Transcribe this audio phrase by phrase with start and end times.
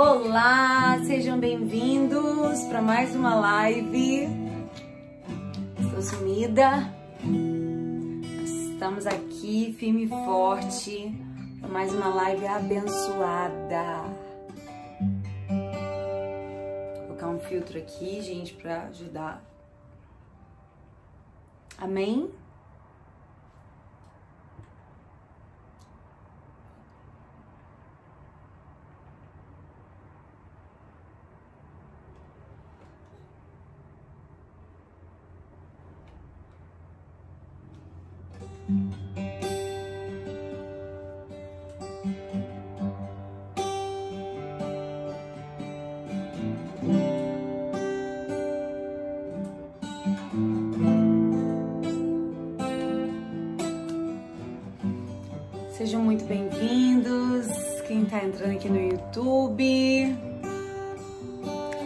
[0.00, 4.28] Olá, sejam bem-vindos para mais uma live.
[5.76, 6.94] Estou sumida.
[8.44, 11.12] Estamos aqui firme e forte
[11.58, 14.04] para mais uma live abençoada.
[16.98, 19.42] Vou colocar um filtro aqui, gente, para ajudar.
[21.76, 22.30] Amém?
[58.18, 60.16] Tá entrando aqui no YouTube.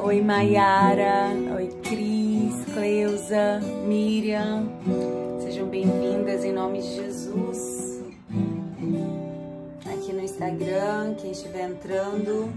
[0.00, 1.28] Oi, Maiara.
[1.56, 4.66] Oi, Cris, Cleusa, Miriam.
[5.42, 8.02] Sejam bem-vindas em nome de Jesus.
[9.84, 12.50] Aqui no Instagram, quem estiver entrando,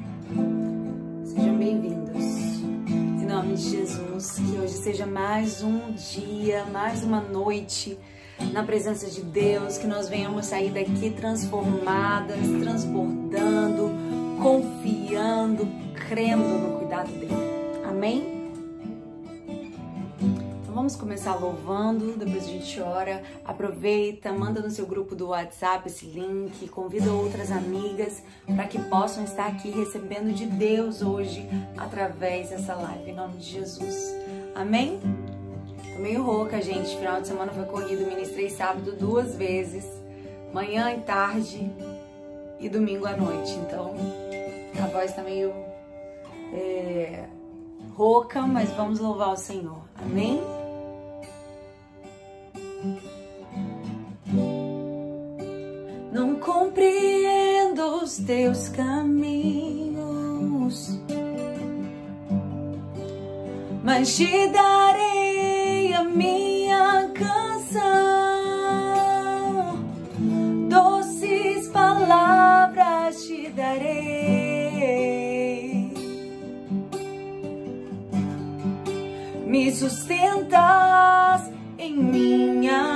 [1.25, 2.23] sejam bem-vindos.
[3.21, 7.97] Em nome de Jesus, que hoje seja mais um dia, mais uma noite
[8.51, 13.91] na presença de Deus, que nós venhamos sair daqui transformadas, transbordando,
[14.41, 15.67] confiando,
[16.07, 17.33] crendo no cuidado dele.
[17.87, 18.51] Amém?
[20.61, 23.23] Então vamos começar louvando, depois a gente ora.
[23.43, 29.23] Aproveita, manda no seu grupo do WhatsApp esse link, convida outras amigas para que possam
[29.23, 34.13] estar aqui recebendo de Deus hoje através dessa live, em nome de Jesus.
[34.53, 34.99] Amém?
[35.95, 36.97] Tô meio rouca, gente.
[36.97, 38.05] Final de semana foi corrido.
[38.05, 39.85] Ministrei sábado duas vezes.
[40.53, 41.71] Manhã e tarde.
[42.59, 43.53] E domingo à noite.
[43.53, 43.95] Então,
[44.83, 45.53] a voz tá meio
[46.53, 47.23] é,
[47.95, 49.79] rouca, mas vamos louvar o Senhor.
[49.95, 50.41] Amém?
[56.11, 59.95] Não compreendo os teus caminhos,
[63.81, 65.44] mas te darei
[65.95, 67.83] a minha canção.
[70.69, 73.95] Doces palavras te darei.
[79.47, 82.94] Me sustentas em minha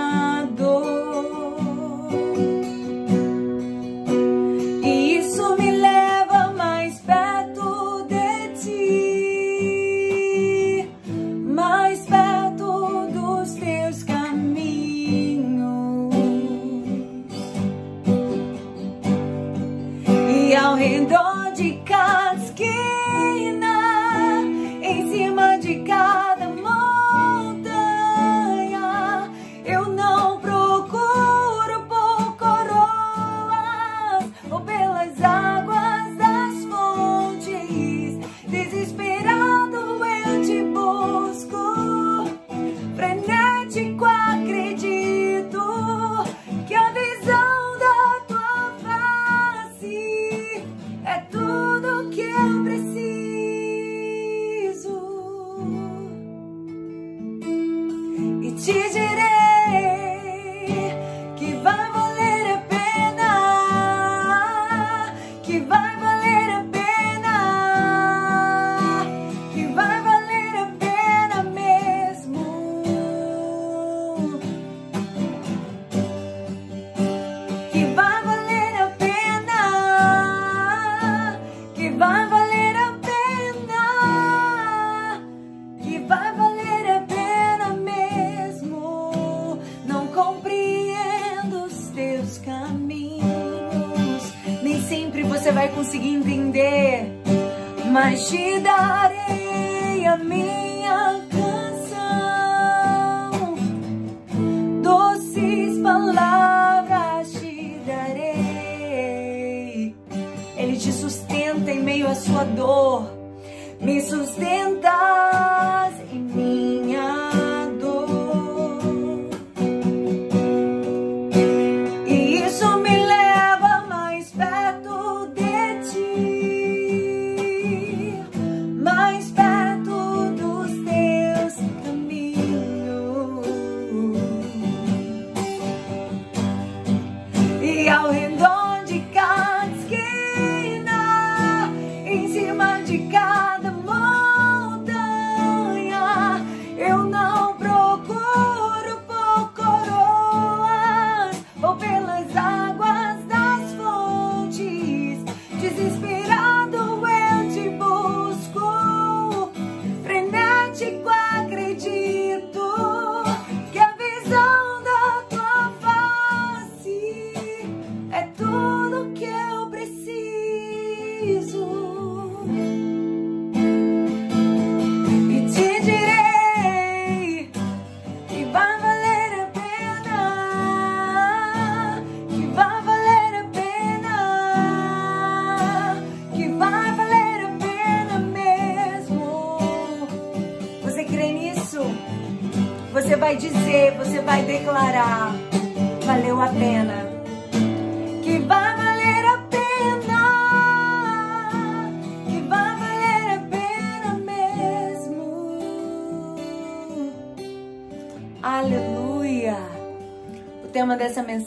[160.80, 161.19] te guardo.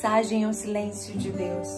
[0.02, 1.68] Mensagem é o silêncio de Deus.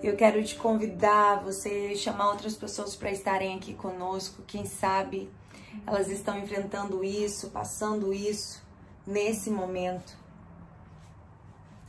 [0.00, 4.44] Eu quero te convidar, você chamar outras pessoas para estarem aqui conosco.
[4.46, 5.28] Quem sabe
[5.84, 8.62] elas estão enfrentando isso, passando isso
[9.04, 10.16] nesse momento.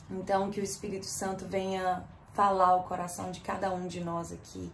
[0.10, 2.04] Então, que o Espírito Santo venha
[2.34, 4.72] falar o coração de cada um de nós aqui,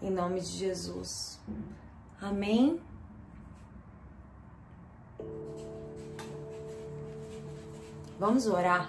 [0.00, 1.40] em nome de Jesus.
[2.20, 2.80] Amém?
[8.16, 8.88] Vamos orar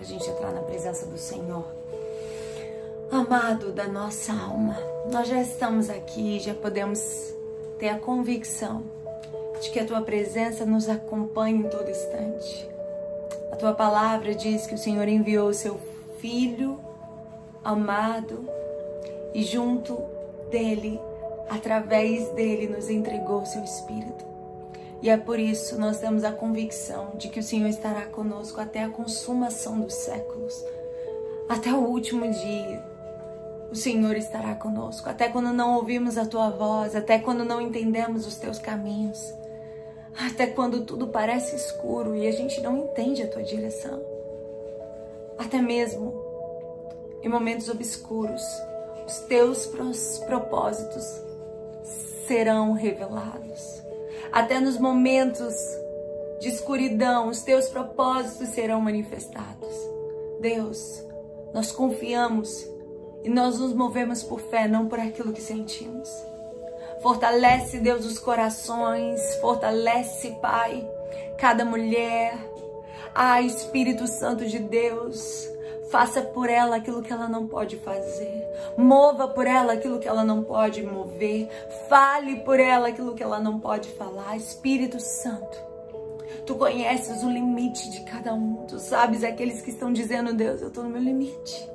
[0.00, 1.64] para a gente entrar na presença do Senhor.
[3.12, 4.78] Amado da nossa alma,
[5.12, 7.34] nós já estamos aqui, já podemos
[7.78, 8.82] ter a convicção
[9.60, 12.66] de que a tua presença nos acompanha em todo instante.
[13.52, 15.78] A tua palavra diz que o Senhor enviou o seu
[16.18, 16.80] filho
[17.62, 18.48] amado
[19.34, 19.98] e junto
[20.50, 20.98] dele,
[21.50, 24.29] através dele, nos entregou o seu espírito.
[25.02, 28.84] E é por isso nós temos a convicção de que o Senhor estará conosco até
[28.84, 30.64] a consumação dos séculos,
[31.48, 32.90] até o último dia
[33.70, 35.08] o Senhor estará conosco.
[35.08, 39.32] Até quando não ouvimos a tua voz, até quando não entendemos os teus caminhos,
[40.18, 44.02] até quando tudo parece escuro e a gente não entende a tua direção.
[45.38, 46.30] Até mesmo
[47.22, 48.42] em momentos obscuros,
[49.06, 49.66] os teus
[50.26, 51.04] propósitos
[52.26, 53.79] serão revelados.
[54.32, 55.54] Até nos momentos
[56.40, 59.74] de escuridão, os teus propósitos serão manifestados.
[60.40, 61.04] Deus,
[61.52, 62.66] nós confiamos
[63.22, 66.08] e nós nos movemos por fé, não por aquilo que sentimos.
[67.02, 69.20] Fortalece, Deus, os corações.
[69.36, 70.88] Fortalece, Pai,
[71.38, 72.34] cada mulher.
[73.14, 75.48] Ah, Espírito Santo de Deus.
[75.90, 78.46] Faça por ela aquilo que ela não pode fazer.
[78.76, 81.48] Mova por ela aquilo que ela não pode mover.
[81.88, 84.36] Fale por ela aquilo que ela não pode falar.
[84.36, 85.58] Espírito Santo.
[86.46, 88.66] Tu conheces o limite de cada um.
[88.66, 91.68] Tu sabes aqueles que estão dizendo, Deus, eu estou no meu limite.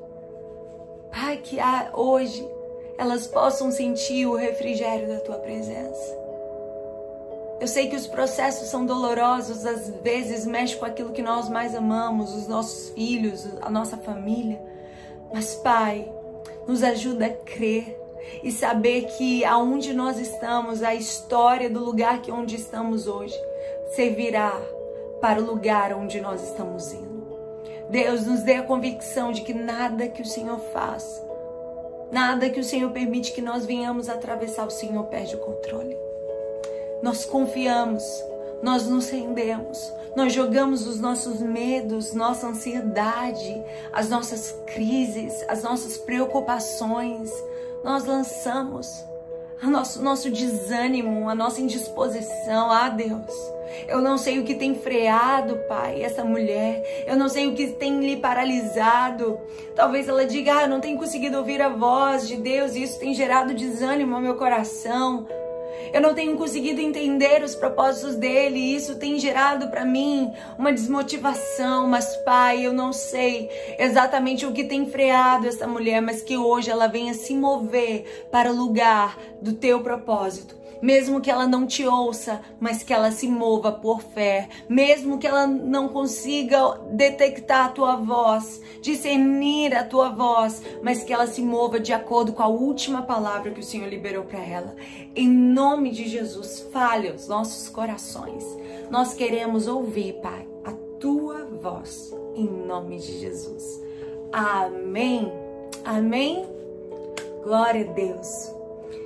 [1.12, 1.58] Pai, que
[1.94, 2.48] hoje
[2.98, 6.25] elas possam sentir o refrigério da tua presença.
[7.60, 11.74] Eu sei que os processos são dolorosos, às vezes mexe com aquilo que nós mais
[11.74, 14.62] amamos, os nossos filhos, a nossa família.
[15.34, 16.12] Mas, Pai,
[16.68, 17.98] nos ajuda a crer
[18.44, 23.40] e saber que aonde nós estamos, a história do lugar que onde estamos hoje
[23.96, 24.52] servirá
[25.22, 27.16] para o lugar onde nós estamos indo.
[27.90, 31.24] Deus nos dê a convicção de que nada que o Senhor faz,
[32.12, 36.05] nada que o Senhor permite que nós venhamos atravessar, o Senhor perde o controle.
[37.02, 38.04] Nós confiamos,
[38.64, 43.62] nós nos rendemos, nós jogamos os nossos medos, nossa ansiedade,
[43.94, 47.32] as nossas crises, as nossas preocupações,
[47.84, 48.88] nós lançamos
[49.62, 52.72] a nosso, nosso desânimo, a nossa indisposição.
[52.72, 53.32] Ah, Deus,
[53.88, 57.06] eu não sei o que tem freado, Pai, essa mulher.
[57.08, 59.40] Eu não sei o que tem lhe paralisado.
[59.76, 63.00] Talvez ela diga, ah, eu não tenho conseguido ouvir a voz de Deus e isso
[63.00, 65.28] tem gerado desânimo ao meu coração.
[65.94, 70.74] Eu não tenho conseguido entender os propósitos dele e isso tem gerado para mim uma
[70.74, 71.88] desmotivação.
[71.88, 76.70] Mas, Pai, eu não sei exatamente o que tem freado essa mulher, mas que hoje
[76.70, 81.86] ela venha se mover para o lugar do teu propósito mesmo que ela não te
[81.86, 87.70] ouça, mas que ela se mova por fé, mesmo que ela não consiga detectar a
[87.70, 92.48] tua voz, discernir a tua voz, mas que ela se mova de acordo com a
[92.48, 94.76] última palavra que o Senhor liberou para ela.
[95.16, 98.44] Em nome de Jesus, fale os nossos corações.
[98.90, 103.82] Nós queremos ouvir, Pai, a tua voz, em nome de Jesus.
[104.32, 105.32] Amém.
[105.84, 106.46] Amém.
[107.44, 108.56] Glória a Deus.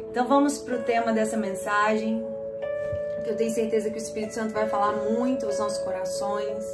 [0.09, 2.25] Então vamos para o tema dessa mensagem,
[3.23, 6.65] que eu tenho certeza que o Espírito Santo vai falar muito aos nossos corações.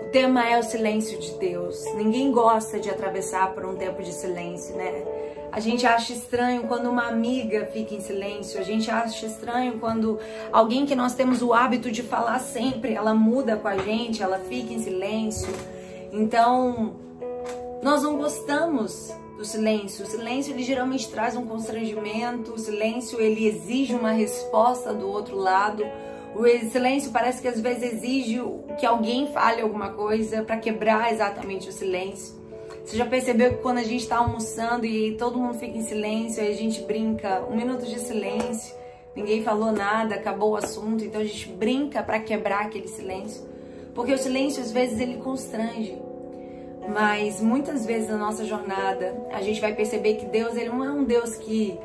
[0.00, 1.84] O tema é o silêncio de Deus.
[1.94, 5.04] Ninguém gosta de atravessar por um tempo de silêncio, né?
[5.50, 10.18] A gente acha estranho quando uma amiga fica em silêncio, a gente acha estranho quando
[10.52, 14.38] alguém que nós temos o hábito de falar sempre, ela muda com a gente, ela
[14.38, 15.52] fica em silêncio.
[16.12, 16.94] Então,
[17.82, 20.04] nós não gostamos do silêncio.
[20.04, 25.36] O silêncio ele geralmente traz um constrangimento, o silêncio ele exige uma resposta do outro
[25.36, 25.84] lado.
[26.34, 28.40] O silêncio parece que às vezes exige
[28.78, 32.40] que alguém fale alguma coisa para quebrar exatamente o silêncio.
[32.84, 36.42] Você já percebeu que quando a gente está almoçando e todo mundo fica em silêncio,
[36.42, 38.74] aí a gente brinca, um minuto de silêncio,
[39.14, 43.44] ninguém falou nada, acabou o assunto, então a gente brinca para quebrar aquele silêncio.
[43.94, 46.00] Porque o silêncio às vezes ele constrange.
[46.88, 50.90] Mas muitas vezes na nossa jornada, a gente vai perceber que Deus, ele não é
[50.90, 51.78] um Deus que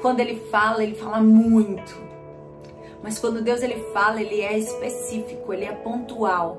[0.00, 1.94] quando ele fala, ele fala muito.
[3.02, 6.58] Mas quando Deus ele fala, ele é específico, ele é pontual.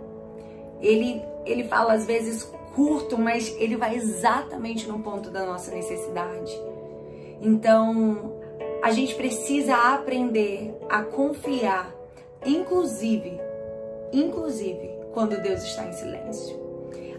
[0.79, 2.43] Ele ele fala às vezes
[2.75, 6.55] curto, mas ele vai exatamente no ponto da nossa necessidade.
[7.41, 8.39] Então,
[8.83, 11.93] a gente precisa aprender a confiar,
[12.45, 13.39] inclusive,
[14.13, 16.68] inclusive quando Deus está em silêncio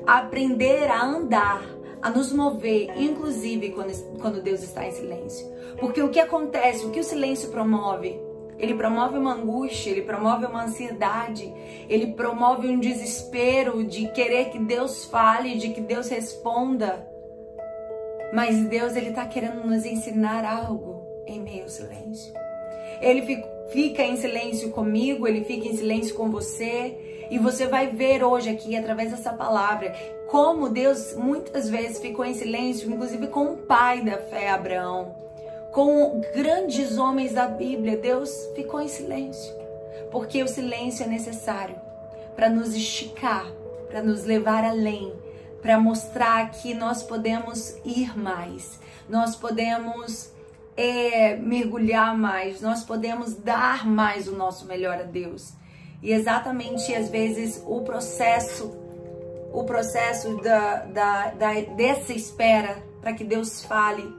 [0.07, 1.63] aprender a andar,
[2.01, 5.47] a nos mover, inclusive quando, quando Deus está em silêncio.
[5.79, 8.21] Porque o que acontece, o que o silêncio promove?
[8.59, 11.51] Ele promove uma angústia, ele promove uma ansiedade,
[11.89, 17.09] ele promove um desespero de querer que Deus fale, de que Deus responda.
[18.35, 22.35] Mas Deus, ele está querendo nos ensinar algo em meio ao silêncio.
[23.01, 28.25] Ele fica em silêncio comigo, ele fica em silêncio com você, e você vai ver
[28.25, 29.95] hoje aqui, através dessa palavra,
[30.27, 35.15] como Deus muitas vezes ficou em silêncio, inclusive com o pai da fé, Abraão.
[35.71, 39.55] Com grandes homens da Bíblia, Deus ficou em silêncio.
[40.11, 41.77] Porque o silêncio é necessário
[42.35, 43.47] para nos esticar,
[43.89, 45.13] para nos levar além,
[45.63, 50.33] para mostrar que nós podemos ir mais, nós podemos
[50.77, 55.60] é, mergulhar mais, nós podemos dar mais o nosso melhor a Deus.
[56.03, 58.73] E exatamente às vezes o processo,
[59.53, 64.13] o processo da, da, da dessa espera para que Deus fale,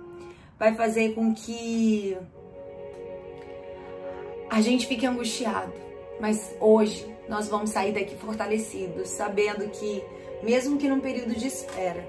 [0.57, 2.17] vai fazer com que
[4.49, 5.73] a gente fique angustiado.
[6.19, 10.03] Mas hoje nós vamos sair daqui fortalecidos, sabendo que,
[10.43, 12.05] mesmo que num período de espera,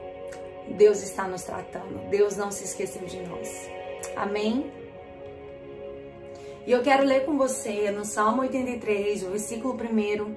[0.77, 3.71] Deus está nos tratando, Deus não se esqueceu de nós.
[4.17, 4.71] Amém?
[6.65, 10.35] E eu quero ler com você no Salmo 83, o versículo 1,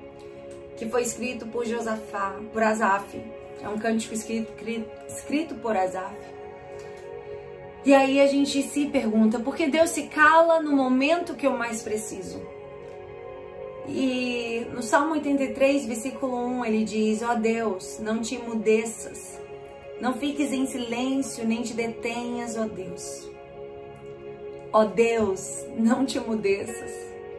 [0.76, 3.22] que foi escrito por Josafá, por Asaf.
[3.62, 4.52] É um cântico escrito,
[5.08, 6.16] escrito por Asaf.
[7.86, 11.56] E aí a gente se pergunta, por que Deus se cala no momento que eu
[11.56, 12.42] mais preciso?
[13.88, 19.40] E no Salmo 83, versículo 1, ele diz: Ó oh Deus, não te mudeças,
[20.02, 23.35] não fiques em silêncio, nem te detenhas, ó oh Deus.
[24.76, 26.92] Ó oh Deus, não te mudeças,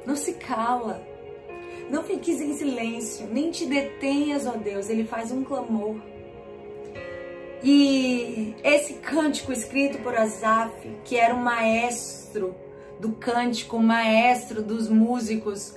[0.07, 1.07] não se cala,
[1.91, 4.89] não fiques em silêncio, nem te detenhas, ó oh Deus.
[4.89, 5.97] Ele faz um clamor.
[7.63, 10.73] E esse cântico escrito por Asaf,
[11.05, 12.55] que era um maestro
[12.99, 15.77] do cântico, maestro dos músicos,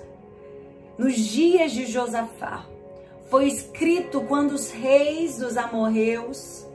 [0.97, 2.65] nos dias de Josafá,
[3.29, 6.65] foi escrito quando os reis dos amorreus,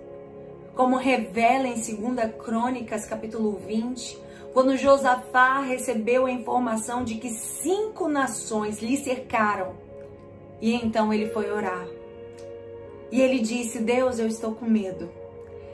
[0.75, 4.24] como revela em 2 Crônicas, capítulo 20,
[4.55, 9.75] quando Josafá recebeu a informação de que cinco nações lhe cercaram,
[10.63, 11.87] e então ele foi orar.
[13.11, 15.11] E ele disse: Deus, eu estou com medo.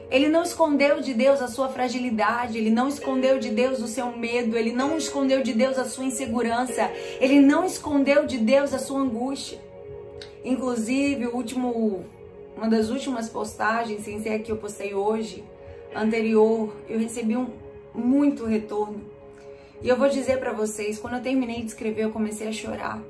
[0.09, 4.11] Ele não escondeu de Deus a sua fragilidade, ele não escondeu de Deus o seu
[4.11, 8.79] medo, ele não escondeu de Deus a sua insegurança, ele não escondeu de Deus a
[8.79, 9.59] sua angústia.
[10.43, 12.03] Inclusive, o último,
[12.57, 15.45] uma das últimas postagens, sem ser a que eu postei hoje,
[15.95, 17.47] anterior, eu recebi um,
[17.93, 19.01] muito retorno.
[19.81, 23.01] E eu vou dizer para vocês, quando eu terminei de escrever, eu comecei a chorar.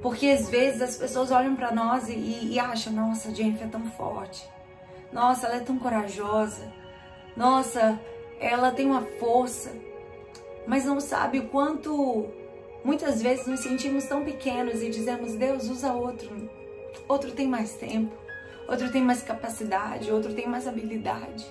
[0.00, 3.70] Porque às vezes as pessoas olham para nós e, e, acham, nossa, a Jennifer é
[3.70, 4.48] tão forte.
[5.12, 6.72] Nossa, ela é tão corajosa.
[7.36, 8.00] Nossa,
[8.40, 9.72] ela tem uma força.
[10.66, 12.26] Mas não sabe o quanto
[12.84, 16.50] muitas vezes nos sentimos tão pequenos e dizemos, Deus, usa outro.
[17.06, 18.12] Outro tem mais tempo,
[18.68, 21.44] outro tem mais capacidade, outro tem mais habilidade.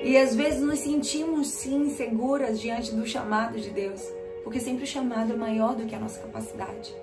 [0.00, 4.00] E às vezes nos sentimos sim inseguras diante do chamado de Deus,
[4.44, 6.94] porque sempre o chamado é maior do que a nossa capacidade.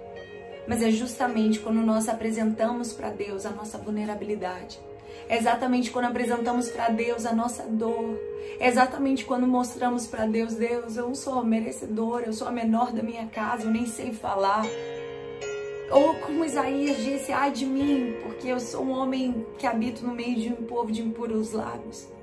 [0.65, 4.79] Mas é justamente quando nós apresentamos para Deus a nossa vulnerabilidade.
[5.27, 8.17] É exatamente quando apresentamos para Deus a nossa dor.
[8.59, 12.91] É exatamente quando mostramos para Deus, Deus, eu não sou merecedora, eu sou a menor
[12.93, 14.65] da minha casa, eu nem sei falar.
[15.91, 20.13] Ou como Isaías disse, ai de mim, porque eu sou um homem que habito no
[20.13, 22.14] meio de um povo de impuros lábios.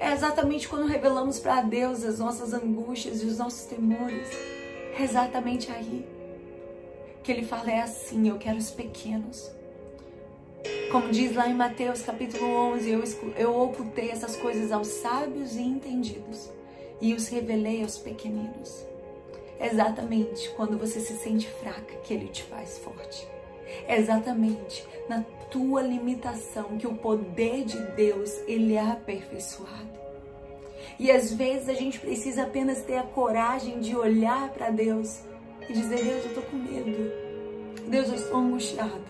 [0.00, 4.28] É exatamente quando revelamos para Deus as nossas angústias e os nossos temores.
[4.98, 6.08] É exatamente aí
[7.22, 9.50] que ele fala: é assim, eu quero os pequenos.
[10.90, 13.04] Como diz lá em Mateus capítulo 11, eu,
[13.36, 16.50] eu ocultei essas coisas aos sábios e entendidos
[17.00, 18.84] e os revelei aos pequeninos.
[19.58, 23.28] É exatamente quando você se sente fraca que ele te faz forte.
[23.86, 29.89] É exatamente na tua limitação que o poder de Deus ele é aperfeiçoado.
[31.00, 35.20] E às vezes a gente precisa apenas ter a coragem de olhar para Deus
[35.66, 37.10] e dizer: Deus, eu tô com medo.
[37.88, 39.00] Deus, eu estou angustiada.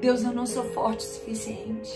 [0.00, 1.90] Deus, eu não sou forte o suficiente.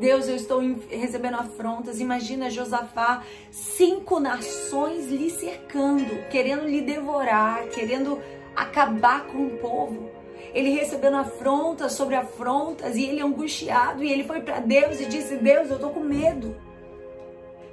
[0.00, 2.00] Deus, eu estou recebendo afrontas.
[2.00, 8.18] Imagina Josafá, cinco nações lhe cercando, querendo lhe devorar, querendo
[8.56, 10.08] acabar com o povo.
[10.54, 14.02] Ele recebendo afrontas sobre afrontas e ele angustiado.
[14.02, 16.56] E ele foi para Deus e disse: Deus, eu estou com medo.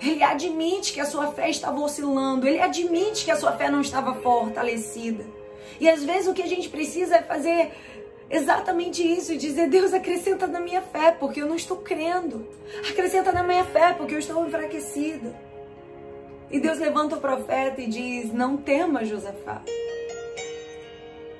[0.01, 3.81] Ele admite que a sua fé estava oscilando, ele admite que a sua fé não
[3.81, 5.25] estava fortalecida.
[5.79, 7.71] E às vezes o que a gente precisa é fazer
[8.29, 12.47] exatamente isso e dizer: Deus, acrescenta na minha fé, porque eu não estou crendo.
[12.89, 15.35] Acrescenta na minha fé, porque eu estou enfraquecido.
[16.49, 19.61] E Deus levanta o profeta e diz: Não tema, Josafá,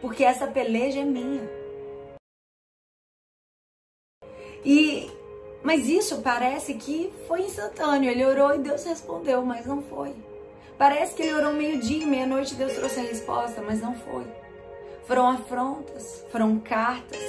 [0.02, 1.50] porque essa peleja é minha.
[4.64, 5.12] E
[5.66, 8.12] mas isso parece que foi instantâneo.
[8.12, 10.14] Ele orou e Deus respondeu, mas não foi.
[10.78, 14.28] Parece que ele orou meio-dia e meia-noite Deus trouxe a resposta, mas não foi.
[15.08, 17.20] Foram afrontas, foram cartas,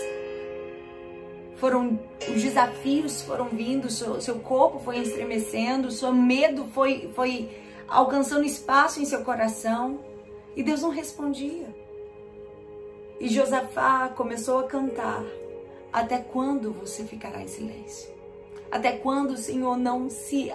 [1.57, 7.49] foram os desafios foram vindo, seu, seu corpo foi estremecendo, seu medo foi, foi
[7.89, 9.99] alcançando espaço em seu coração
[10.55, 11.75] e Deus não respondia.
[13.19, 15.25] E Josafá começou a cantar:
[15.91, 18.16] Até quando você ficará em silêncio?
[18.71, 20.53] Até quando o Senhor não se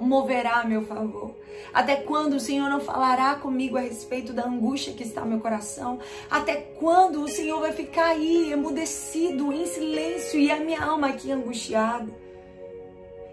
[0.00, 1.34] moverá a meu favor?
[1.72, 5.40] Até quando o Senhor não falará comigo a respeito da angústia que está no meu
[5.40, 5.98] coração?
[6.30, 11.30] Até quando o Senhor vai ficar aí emudecido, em silêncio e a minha alma aqui
[11.30, 12.08] angustiada?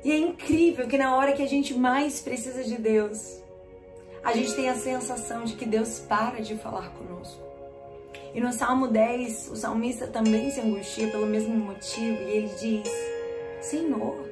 [0.03, 3.41] E é incrível que na hora que a gente mais precisa de Deus,
[4.23, 7.41] a gente tem a sensação de que Deus para de falar conosco.
[8.33, 13.14] E no Salmo 10, o salmista também se angustia pelo mesmo motivo e ele diz:
[13.69, 14.29] Senhor,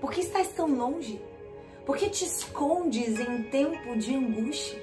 [0.00, 1.20] por que estás tão longe?
[1.84, 4.80] Por que te escondes em tempo de angústia?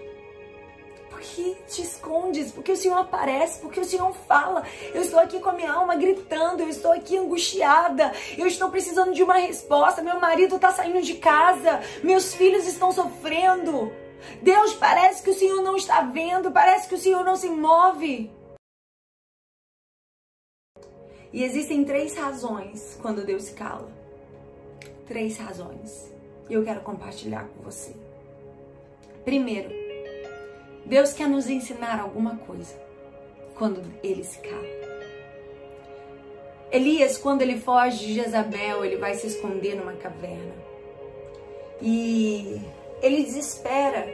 [1.09, 2.51] Por que te escondes?
[2.51, 4.63] Porque o Senhor aparece, porque o Senhor fala.
[4.93, 9.11] Eu estou aqui com a minha alma gritando, eu estou aqui angustiada, eu estou precisando
[9.11, 10.03] de uma resposta.
[10.03, 13.91] Meu marido está saindo de casa, meus filhos estão sofrendo.
[14.39, 18.29] Deus, parece que o Senhor não está vendo, parece que o Senhor não se move.
[21.31, 23.89] E existem três razões quando Deus se cala.
[25.05, 26.09] Três razões
[26.49, 27.93] e eu quero compartilhar com você.
[29.23, 29.69] Primeiro,
[30.85, 32.75] Deus quer nos ensinar alguma coisa
[33.55, 34.79] quando ele se cala.
[36.71, 40.53] Elias, quando ele foge de Jezabel, ele vai se esconder numa caverna.
[41.81, 42.61] E
[43.01, 44.07] ele desespera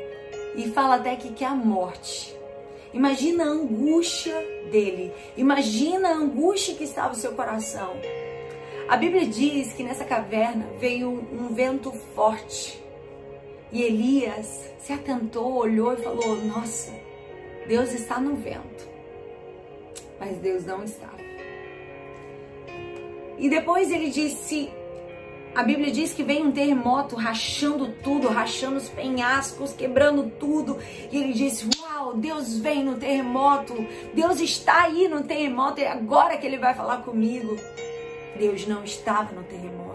[0.56, 2.36] e fala até que quer a morte.
[2.96, 4.34] Imagina a angústia
[4.72, 5.12] dele.
[5.36, 7.94] Imagina a angústia que estava no seu coração.
[8.88, 12.82] A Bíblia diz que nessa caverna veio um vento forte.
[13.70, 16.94] E Elias se atentou, olhou e falou: Nossa,
[17.68, 18.88] Deus está no vento.
[20.18, 21.20] Mas Deus não estava.
[23.38, 24.70] E depois ele disse:
[25.56, 30.78] A Bíblia diz que veio um terremoto rachando tudo, rachando os penhascos, quebrando tudo.
[31.10, 33.74] E ele disse: Uau, Deus vem no terremoto.
[34.14, 35.80] Deus está aí no terremoto.
[35.80, 37.56] É agora que ele vai falar comigo.
[38.38, 39.95] Deus não estava no terremoto.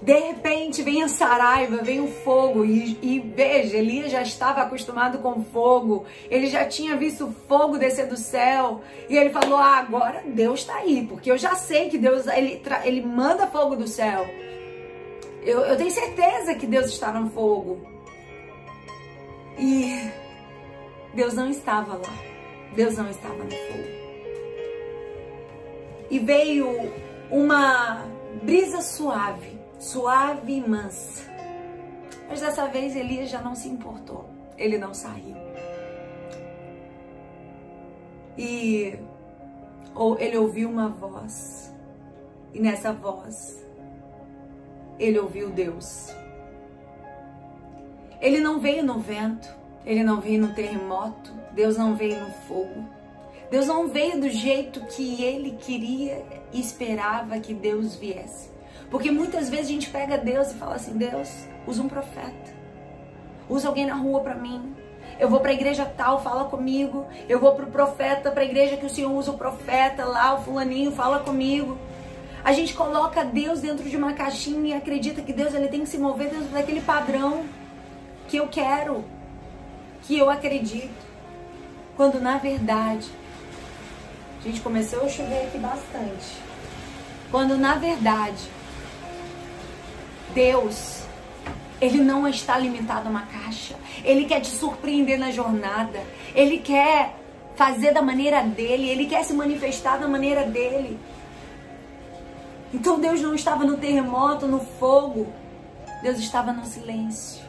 [0.00, 5.18] De repente vem a saraiva, vem o fogo e, e, veja, Elias já estava acostumado
[5.18, 8.82] com fogo, ele já tinha visto fogo descer do céu.
[9.08, 12.62] E ele falou: ah, agora Deus está aí, porque eu já sei que Deus ele,
[12.84, 14.26] ele manda fogo do céu.
[15.42, 17.80] Eu, eu tenho certeza que Deus está no fogo.
[19.58, 20.10] E
[21.14, 22.18] Deus não estava lá,
[22.74, 23.96] Deus não estava no fogo.
[26.10, 26.92] E veio
[27.30, 28.04] uma
[28.42, 31.24] brisa suave, suave e mansa.
[32.28, 35.36] Mas dessa vez Elias já não se importou, ele não saiu.
[38.36, 38.98] E
[39.94, 41.74] ou ele ouviu uma voz,
[42.52, 43.64] e nessa voz
[44.98, 46.14] ele ouviu Deus.
[48.20, 49.48] Ele não veio no vento,
[49.84, 52.84] ele não veio no terremoto, Deus não veio no fogo.
[53.50, 58.50] Deus não veio do jeito que ele queria e esperava que Deus viesse.
[58.90, 61.28] Porque muitas vezes a gente pega Deus e fala assim: Deus,
[61.66, 62.52] usa um profeta,
[63.48, 64.74] usa alguém na rua para mim.
[65.18, 67.06] Eu vou para a igreja tal, fala comigo.
[67.28, 70.34] Eu vou para o profeta, para a igreja que o Senhor usa o profeta lá,
[70.34, 71.78] o fulaninho, fala comigo.
[72.44, 75.88] A gente coloca Deus dentro de uma caixinha e acredita que Deus ele tem que
[75.88, 77.44] se mover dentro daquele padrão
[78.28, 79.04] que eu quero,
[80.02, 81.06] que eu acredito.
[81.96, 83.10] Quando na verdade
[84.46, 86.36] Gente, começou a chover aqui bastante.
[87.32, 88.48] Quando na verdade,
[90.34, 91.02] Deus,
[91.80, 93.76] Ele não está limitado a uma caixa.
[94.04, 96.02] Ele quer te surpreender na jornada.
[96.34, 97.14] Ele quer
[97.56, 100.98] fazer da maneira dele, ele quer se manifestar da maneira dele.
[102.72, 105.26] Então Deus não estava no terremoto, no fogo,
[106.02, 107.44] Deus estava no silêncio.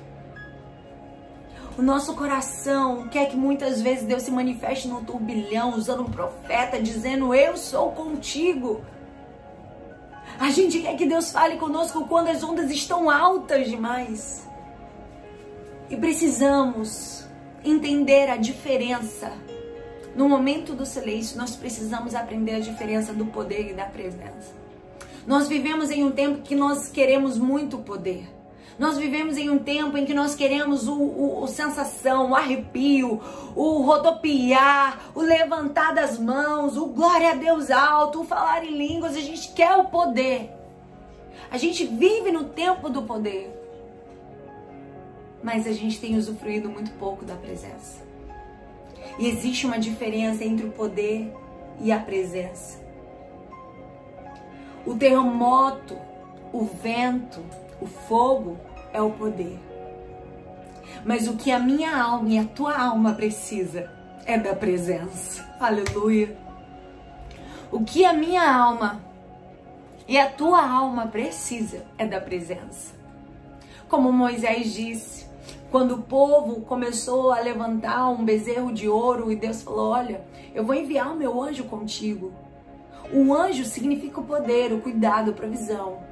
[1.78, 6.82] O nosso coração quer que muitas vezes Deus se manifeste no turbilhão, usando um profeta,
[6.82, 8.82] dizendo: Eu sou contigo.
[10.39, 14.47] A gente quer que Deus fale conosco quando as ondas estão altas demais.
[15.89, 17.26] E precisamos
[17.63, 19.32] entender a diferença.
[20.15, 24.56] No momento do silêncio, nós precisamos aprender a diferença do poder e da presença.
[25.26, 28.37] Nós vivemos em um tempo que nós queremos muito poder.
[28.80, 33.20] Nós vivemos em um tempo em que nós queremos o, o, o sensação, o arrepio,
[33.56, 39.16] o rodopiar, o levantar das mãos, o glória a Deus alto, o falar em línguas.
[39.16, 40.52] A gente quer o poder.
[41.50, 43.52] A gente vive no tempo do poder.
[45.42, 48.06] Mas a gente tem usufruído muito pouco da presença.
[49.18, 51.34] E existe uma diferença entre o poder
[51.80, 52.80] e a presença.
[54.86, 55.98] O terremoto,
[56.54, 57.44] o vento,
[57.82, 58.67] o fogo
[58.98, 59.60] é o poder.
[61.06, 63.92] Mas o que a minha alma e a tua alma precisa
[64.26, 65.48] é da presença.
[65.60, 66.36] Aleluia.
[67.72, 69.00] O que a minha alma
[70.08, 72.96] e a tua alma precisa é da presença.
[73.88, 75.28] Como Moisés disse,
[75.70, 80.66] quando o povo começou a levantar um bezerro de ouro e Deus falou: Olha, eu
[80.66, 82.34] vou enviar o meu anjo contigo.
[83.14, 86.07] O anjo significa o poder, o cuidado, a provisão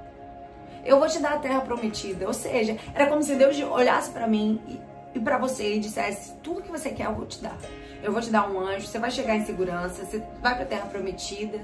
[0.86, 2.28] eu vou te dar a terra prometida.
[2.28, 6.34] Ou seja, era como se Deus olhasse para mim e, e para você e dissesse:
[6.44, 7.58] tudo que você quer eu vou te dar.
[8.04, 10.68] Eu vou te dar um anjo, você vai chegar em segurança, você vai para a
[10.68, 11.60] terra prometida.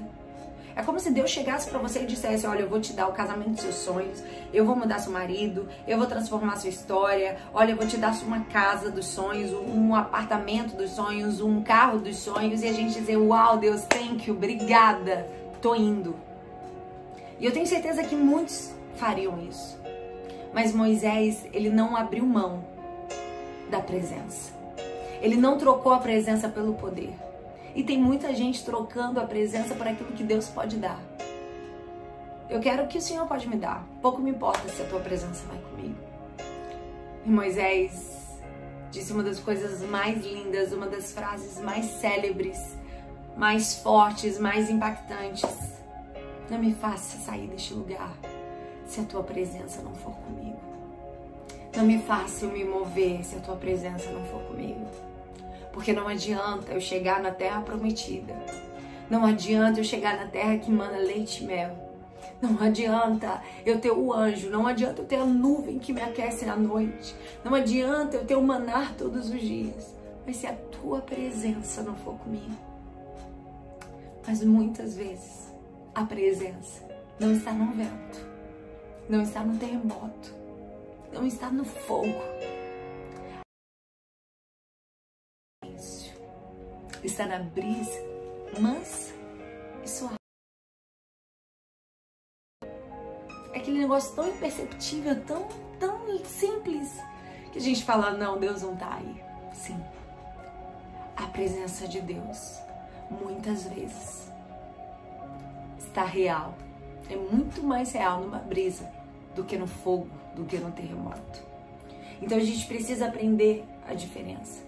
[0.74, 3.12] É como se Deus chegasse para você e dissesse: Olha, eu vou te dar o
[3.12, 7.36] casamento dos seus sonhos, eu vou mudar seu marido, eu vou transformar sua história.
[7.54, 11.98] Olha, eu vou te dar uma casa dos sonhos, um apartamento dos sonhos, um carro
[11.98, 12.62] dos sonhos.
[12.62, 15.28] E a gente dizer: Uau, Deus, thank you, obrigada,
[15.60, 16.16] tô indo.
[17.38, 19.80] E eu tenho certeza que muitos fariam isso.
[20.52, 22.64] Mas Moisés, ele não abriu mão
[23.70, 24.52] da presença.
[25.20, 27.14] Ele não trocou a presença pelo poder.
[27.74, 31.00] E tem muita gente trocando a presença por aquilo que Deus pode dar.
[32.50, 33.86] Eu quero o que o Senhor pode me dar.
[34.02, 35.96] Pouco me importa se a tua presença vai comigo.
[37.24, 38.38] E Moisés
[38.90, 42.76] disse uma das coisas mais lindas, uma das frases mais célebres,
[43.34, 45.48] mais fortes, mais impactantes.
[46.50, 48.12] Não me faça sair deste lugar
[48.92, 50.60] se a tua presença não for comigo.
[51.74, 54.86] Não me faça eu me mover se a tua presença não for comigo.
[55.72, 58.34] Porque não adianta eu chegar na terra prometida.
[59.08, 61.74] Não adianta eu chegar na terra que manda leite e mel.
[62.42, 66.46] Não adianta eu ter o anjo, não adianta eu ter a nuvem que me aquece
[66.46, 67.16] à noite.
[67.42, 69.94] Não adianta eu ter o manar todos os dias.
[70.26, 72.58] Mas se a tua presença não for comigo.
[74.26, 75.50] Mas muitas vezes
[75.94, 76.86] a presença
[77.18, 78.31] não está no vento
[79.08, 80.34] não está no terremoto,
[81.12, 82.20] não está no fogo.
[87.02, 88.00] Está na brisa
[88.60, 89.12] mansa
[89.84, 90.14] e suave.
[93.54, 95.46] Aquele negócio tão imperceptível, tão,
[95.78, 96.98] tão simples,
[97.52, 99.22] que a gente fala, não, Deus não está aí.
[99.52, 99.78] Sim,
[101.16, 102.58] a presença de Deus,
[103.10, 104.32] muitas vezes,
[105.78, 106.54] está real
[107.08, 108.88] é muito mais real numa brisa
[109.34, 111.42] do que no fogo, do que no terremoto.
[112.20, 114.62] Então a gente precisa aprender a diferença.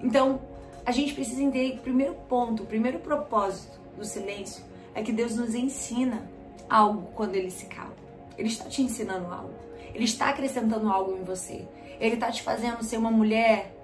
[0.00, 0.40] Então
[0.86, 4.62] a gente precisa entender que o primeiro ponto, o primeiro propósito do silêncio
[4.94, 6.28] é que Deus nos ensina
[6.68, 7.94] algo quando ele se cala.
[8.36, 9.54] Ele está te ensinando algo.
[9.94, 11.66] Ele está acrescentando algo em você.
[12.00, 13.74] Ele está te fazendo ser uma mulher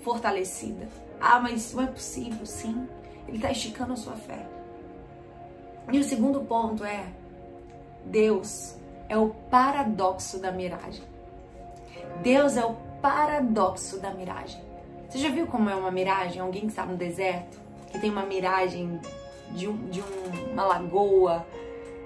[0.00, 0.88] fortalecida.
[1.20, 2.86] Ah, mas não é possível, sim.
[3.26, 4.46] Ele está esticando a sua fé.
[5.92, 7.06] E o segundo ponto é
[8.06, 8.76] Deus
[9.08, 11.02] é o paradoxo da miragem.
[12.22, 14.60] Deus é o paradoxo da miragem.
[15.08, 16.40] Você já viu como é uma miragem?
[16.40, 19.00] Alguém que está no deserto, que tem uma miragem
[19.50, 21.46] de, um, de um, uma lagoa,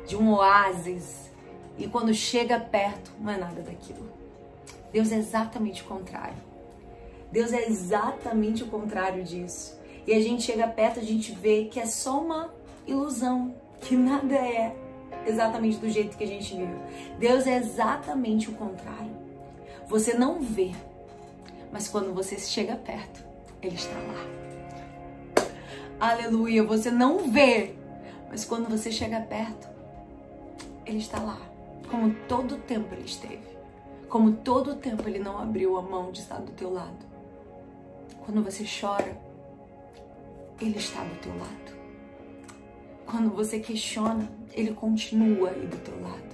[0.07, 1.31] de um oásis,
[1.79, 4.11] e quando chega perto, não é nada daquilo.
[4.93, 6.37] Deus é exatamente o contrário.
[7.31, 9.79] Deus é exatamente o contrário disso.
[10.07, 12.53] E a gente chega perto, a gente vê que é só uma
[12.87, 14.75] ilusão, que nada é
[15.27, 16.75] exatamente do jeito que a gente vive.
[17.19, 19.11] Deus é exatamente o contrário.
[19.89, 20.73] Você não vê,
[21.73, 23.25] mas quando você chega perto,
[23.63, 24.41] Ele está lá.
[26.01, 26.63] Aleluia!
[26.65, 27.75] Você não vê,
[28.31, 29.69] mas quando você chega perto,
[30.87, 31.39] Ele está lá.
[31.91, 33.51] Como todo o tempo Ele esteve.
[34.09, 37.05] Como todo o tempo Ele não abriu a mão de estar do teu lado.
[38.25, 39.21] Quando você chora,
[40.61, 41.81] Ele está do teu lado.
[43.07, 46.31] Quando você questiona, Ele continua aí do teu lado.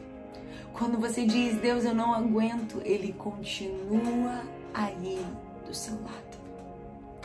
[0.73, 4.43] Quando você diz, Deus, eu não aguento, Ele continua
[4.75, 5.25] aí
[5.67, 6.37] do seu lado.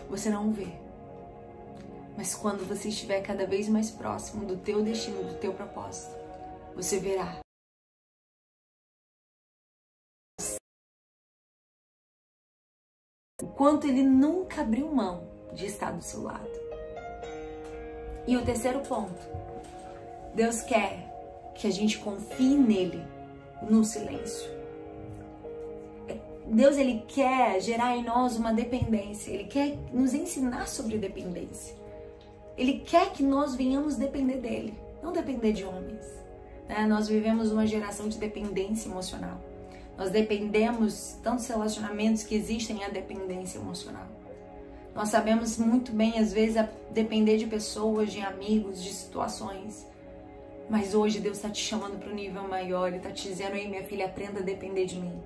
[0.09, 0.67] Você não vê.
[2.17, 6.15] Mas quando você estiver cada vez mais próximo do teu destino, do teu propósito,
[6.75, 7.39] você verá.
[13.41, 16.51] O quanto ele nunca abriu mão de estar do seu lado.
[18.27, 19.19] E o terceiro ponto,
[20.33, 23.03] Deus quer que a gente confie nele
[23.69, 24.49] no silêncio.
[26.47, 31.75] Deus ele quer gerar em nós uma dependência, ele quer nos ensinar sobre dependência.
[32.57, 36.05] Ele quer que nós venhamos depender dele, não depender de homens.
[36.67, 36.85] Né?
[36.85, 39.39] Nós vivemos uma geração de dependência emocional.
[39.97, 44.07] Nós dependemos tantos relacionamentos que existem a dependência emocional.
[44.93, 49.85] Nós sabemos muito bem, às vezes, depender de pessoas, de amigos, de situações.
[50.71, 52.87] Mas hoje Deus está te chamando para um nível maior.
[52.87, 55.21] Ele está te dizendo: Ei, minha filha, aprenda a depender de mim.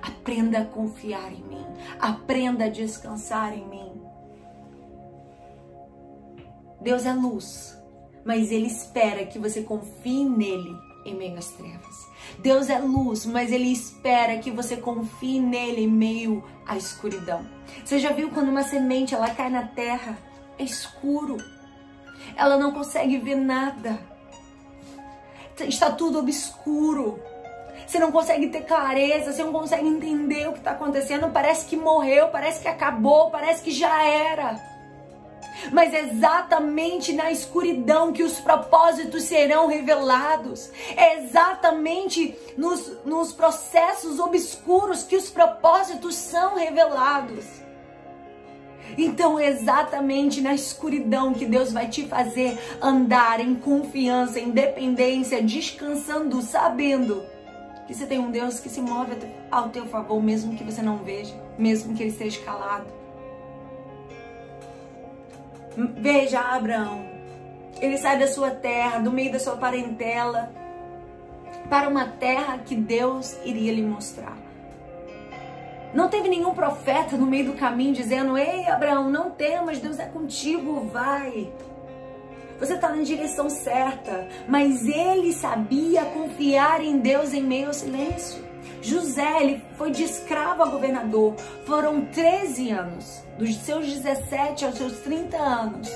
[0.00, 1.66] Aprenda a confiar em mim.
[1.98, 4.00] Aprenda a descansar em mim.
[6.80, 7.76] Deus é luz,
[8.24, 12.08] mas Ele espera que você confie nele em meio às trevas.
[12.38, 17.44] Deus é luz, mas Ele espera que você confie nele em meio à escuridão.
[17.84, 20.16] Você já viu quando uma semente ela cai na terra?
[20.56, 21.36] É escuro.
[22.36, 24.13] Ela não consegue ver nada.
[25.60, 27.22] Está tudo obscuro.
[27.86, 31.30] Você não consegue ter clareza, você não consegue entender o que está acontecendo.
[31.30, 34.74] Parece que morreu, parece que acabou, parece que já era
[35.72, 40.70] mas é exatamente na escuridão que os propósitos serão revelados.
[40.96, 47.63] É exatamente nos, nos processos obscuros que os propósitos são revelados.
[48.96, 56.40] Então exatamente na escuridão que Deus vai te fazer andar em confiança, em dependência, descansando,
[56.42, 57.24] sabendo
[57.86, 59.16] que você tem um Deus que se move
[59.50, 62.86] ao teu favor, mesmo que você não veja, mesmo que ele esteja calado.
[65.76, 67.04] Veja Abraão.
[67.80, 70.50] Ele sai da sua terra, do meio da sua parentela,
[71.68, 74.43] para uma terra que Deus iria lhe mostrar.
[75.94, 80.06] Não teve nenhum profeta no meio do caminho dizendo: Ei, Abraão, não temas, Deus é
[80.06, 81.52] contigo, vai.
[82.58, 84.28] Você está na direção certa.
[84.48, 88.44] Mas ele sabia confiar em Deus em meio ao silêncio.
[88.82, 91.36] José, ele foi de escravo a governador.
[91.64, 95.88] Foram 13 anos, dos seus 17 aos seus 30 anos.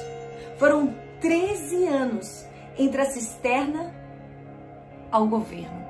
[0.58, 2.46] Foram 13 anos
[2.78, 3.92] entre a cisterna
[5.10, 5.86] ao governo.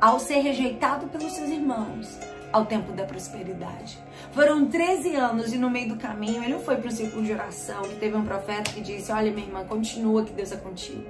[0.00, 2.18] Ao ser rejeitado pelos seus irmãos,
[2.52, 3.98] ao tempo da prosperidade.
[4.32, 7.32] Foram 13 anos e no meio do caminho ele não foi para o círculo de
[7.32, 11.04] oração, que teve um profeta que disse: Olha, minha irmã, continua que Deus é contigo.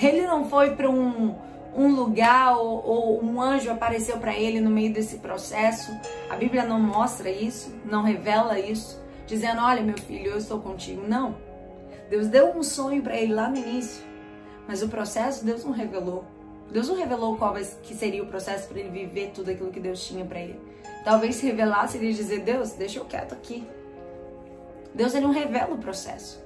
[0.00, 1.34] Ele não foi para um,
[1.74, 5.90] um lugar ou, ou um anjo apareceu para ele no meio desse processo.
[6.30, 11.02] A Bíblia não mostra isso, não revela isso, dizendo: Olha, meu filho, eu estou contigo.
[11.06, 11.36] Não.
[12.10, 14.04] Deus deu um sonho para ele lá no início,
[14.68, 16.24] mas o processo Deus não revelou.
[16.70, 20.04] Deus não revelou qual que seria o processo para ele viver tudo aquilo que Deus
[20.04, 20.60] tinha para ele.
[21.04, 23.66] Talvez se revelasse ele dizer: Deus, deixa eu quieto aqui.
[24.94, 26.44] Deus ele não revela o processo.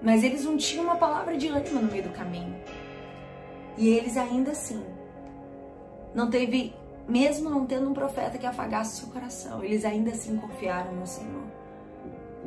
[0.00, 2.54] Mas eles não tinham uma palavra de ânimo no meio do caminho.
[3.76, 4.82] E eles ainda assim
[6.14, 6.74] não teve,
[7.06, 11.44] mesmo não tendo um profeta que afagasse seu coração, eles ainda assim confiaram no Senhor.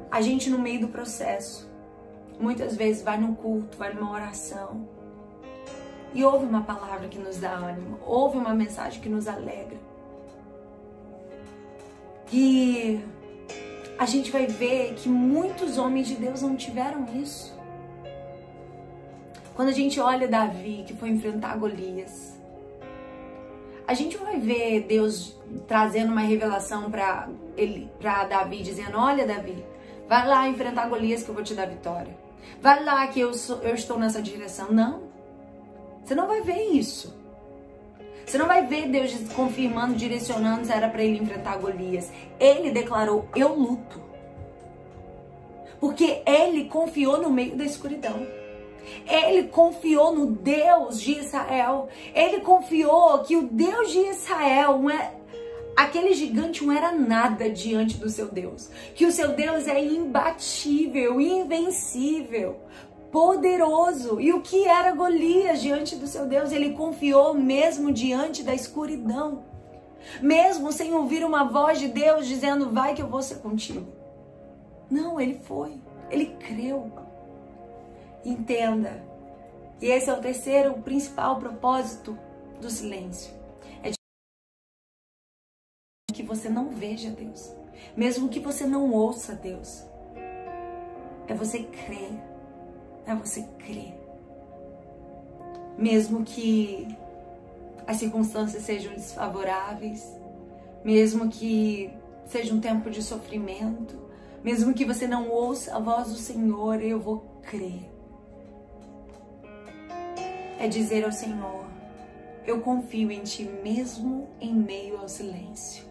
[0.09, 1.69] A gente no meio do processo,
[2.39, 4.87] muitas vezes vai num culto, vai numa oração
[6.13, 9.77] e ouve uma palavra que nos dá ânimo, ouve uma mensagem que nos alegra.
[12.31, 12.99] E
[13.97, 17.57] a gente vai ver que muitos homens de Deus não tiveram isso.
[19.55, 22.39] Quando a gente olha Davi, que foi enfrentar Golias,
[23.85, 25.35] a gente vai ver Deus
[25.67, 29.65] trazendo uma revelação para ele, para Davi, dizendo: Olha, Davi,
[30.07, 32.15] vai lá enfrentar Golias que eu vou te dar vitória.
[32.61, 34.71] Vai lá que eu, sou, eu estou nessa direção.
[34.71, 35.08] Não.
[36.09, 37.15] Você não vai ver isso.
[38.25, 42.11] Você não vai ver Deus confirmando, direcionando se era para ele enfrentar Golias.
[42.39, 44.01] Ele declarou: Eu luto.
[45.79, 48.25] Porque ele confiou no meio da escuridão.
[49.07, 51.89] Ele confiou no Deus de Israel.
[52.15, 55.13] Ele confiou que o Deus de Israel, é,
[55.75, 58.67] aquele gigante não era nada diante do seu Deus.
[58.95, 62.59] Que o seu Deus é imbatível, invencível,
[63.11, 64.19] poderoso.
[64.19, 66.51] E o que era Golias diante do seu Deus?
[66.51, 69.43] Ele confiou mesmo diante da escuridão.
[70.21, 73.87] Mesmo sem ouvir uma voz de Deus dizendo: Vai que eu vou ser contigo.
[74.89, 75.79] Não, ele foi.
[76.09, 76.91] Ele creu.
[78.25, 79.03] Entenda.
[79.81, 82.17] E esse é o terceiro, o principal propósito
[82.59, 83.33] do silêncio.
[83.83, 83.91] É
[86.13, 87.53] que você não veja Deus.
[87.95, 89.85] Mesmo que você não ouça Deus.
[91.27, 92.28] É você crer.
[93.09, 93.99] É você crer.
[95.75, 96.87] Mesmo que
[97.87, 100.07] as circunstâncias sejam desfavoráveis,
[100.85, 101.91] mesmo que
[102.27, 103.97] seja um tempo de sofrimento,
[104.43, 107.89] mesmo que você não ouça a voz do Senhor, eu vou crer.
[110.59, 111.65] É dizer ao Senhor:
[112.45, 115.83] Eu confio em Ti, mesmo em meio ao silêncio.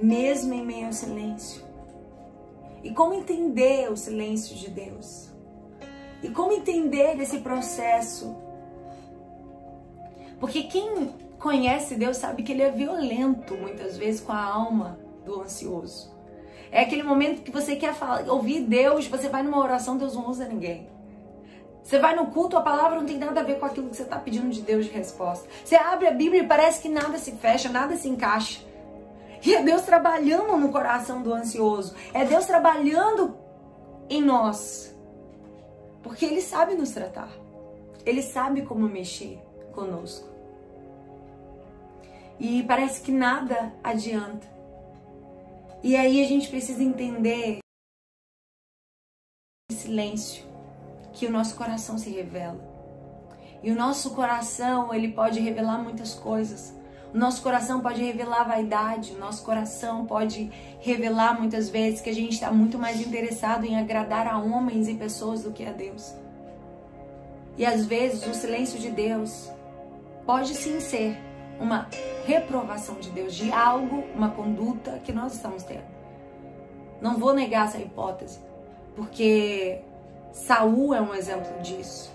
[0.00, 1.64] Mesmo em meio ao silêncio.
[2.84, 5.29] E como entender o silêncio de Deus?
[6.22, 8.36] E como entender esse processo?
[10.38, 15.40] Porque quem conhece Deus sabe que Ele é violento muitas vezes com a alma do
[15.42, 16.10] ansioso.
[16.70, 20.28] É aquele momento que você quer falar, ouvir Deus, você vai numa oração, Deus não
[20.28, 20.88] usa ninguém.
[21.82, 24.02] Você vai no culto, a palavra não tem nada a ver com aquilo que você
[24.02, 25.48] está pedindo de Deus de resposta.
[25.64, 28.60] Você abre a Bíblia e parece que nada se fecha, nada se encaixa.
[29.44, 31.94] E é Deus trabalhando no coração do ansioso.
[32.12, 33.36] É Deus trabalhando
[34.08, 34.94] em nós.
[36.02, 37.30] Porque Ele sabe nos tratar.
[38.04, 39.38] Ele sabe como mexer
[39.72, 40.28] conosco.
[42.38, 44.46] E parece que nada adianta.
[45.82, 47.58] E aí a gente precisa entender
[49.70, 50.44] silêncio
[51.12, 52.60] que o nosso coração se revela.
[53.62, 56.74] E o nosso coração, ele pode revelar muitas coisas.
[57.12, 62.52] Nosso coração pode revelar vaidade, nosso coração pode revelar muitas vezes que a gente está
[62.52, 66.14] muito mais interessado em agradar a homens e pessoas do que a Deus.
[67.56, 69.50] E às vezes o silêncio de Deus
[70.24, 71.18] pode sim ser
[71.60, 71.88] uma
[72.24, 75.84] reprovação de Deus de algo, uma conduta que nós estamos tendo.
[77.00, 78.38] Não vou negar essa hipótese,
[78.94, 79.80] porque
[80.32, 82.10] Saul é um exemplo disso.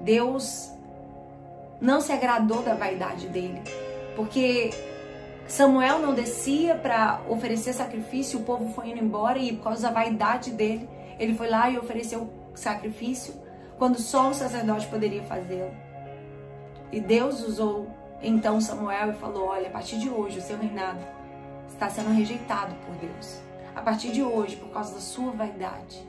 [0.00, 0.70] Deus
[1.80, 3.62] não se agradou da vaidade dele,
[4.16, 4.70] porque
[5.46, 9.90] Samuel não descia para oferecer sacrifício, o povo foi indo embora e por causa da
[9.90, 13.34] vaidade dele, ele foi lá e ofereceu sacrifício
[13.78, 15.72] quando só o sacerdote poderia fazê-lo.
[16.90, 17.88] E Deus usou
[18.22, 21.04] então Samuel e falou: Olha, a partir de hoje o seu reinado
[21.68, 23.40] está sendo rejeitado por Deus.
[23.74, 26.06] A partir de hoje, por causa da sua vaidade.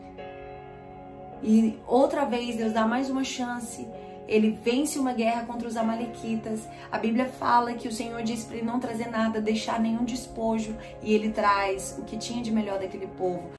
[1.42, 3.88] E outra vez Deus dá mais uma chance.
[4.28, 6.68] Ele vence uma guerra contra os amalequitas.
[6.92, 10.76] A Bíblia fala que o Senhor disse para ele não trazer nada, deixar nenhum despojo,
[11.02, 13.52] e ele traz o que tinha de melhor daquele povo.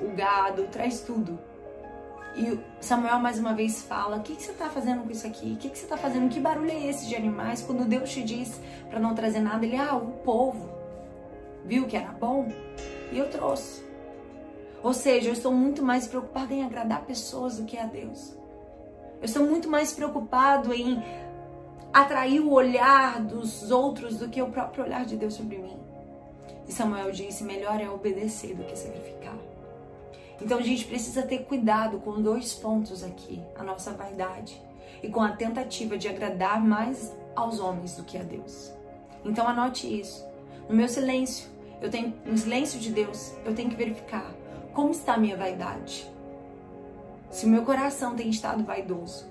[0.00, 1.38] O gado, traz tudo.
[2.36, 5.52] E Samuel mais uma vez fala: O que, que você está fazendo com isso aqui?
[5.52, 6.28] O que, que você está fazendo?
[6.28, 7.62] Que barulho é esse de animais?
[7.62, 10.68] Quando Deus te diz para não trazer nada, ele: Ah, o povo
[11.64, 12.48] viu que era bom
[13.12, 13.84] e eu trouxe.
[14.82, 18.36] Ou seja, eu estou muito mais preocupado em agradar pessoas do que a Deus.
[19.24, 21.02] Eu estou muito mais preocupado em
[21.90, 25.78] atrair o olhar dos outros do que o próprio olhar de Deus sobre mim.
[26.68, 29.38] E Samuel disse: melhor é obedecer do que sacrificar.
[30.42, 34.60] Então a gente precisa ter cuidado com dois pontos aqui: a nossa vaidade
[35.02, 38.74] e com a tentativa de agradar mais aos homens do que a Deus.
[39.24, 40.22] Então anote isso.
[40.68, 41.48] No meu silêncio,
[41.80, 44.34] eu tenho no silêncio de Deus, eu tenho que verificar
[44.74, 46.12] como está a minha vaidade.
[47.30, 49.26] Se o meu coração tem estado vaidoso,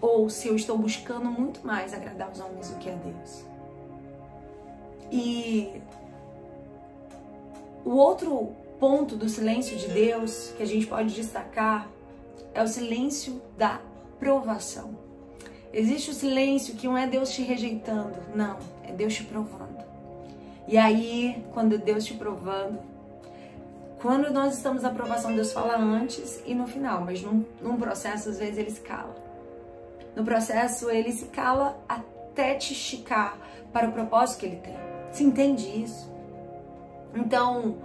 [0.00, 3.44] ou se eu estou buscando muito mais agradar os homens do que a Deus.
[5.10, 5.80] E
[7.84, 11.88] o outro ponto do silêncio de Deus que a gente pode destacar
[12.52, 13.80] é o silêncio da
[14.18, 14.96] provação.
[15.72, 19.84] Existe o silêncio que não é Deus te rejeitando, não, é Deus te provando.
[20.66, 22.80] E aí, quando Deus te provando,
[24.00, 28.28] quando nós estamos na aprovação, Deus fala antes e no final, mas num, num processo,
[28.28, 29.14] às vezes, ele se cala.
[30.14, 33.38] No processo, ele se cala até te esticar
[33.72, 34.76] para o propósito que ele tem.
[35.10, 36.12] Você entende isso?
[37.14, 37.76] Então,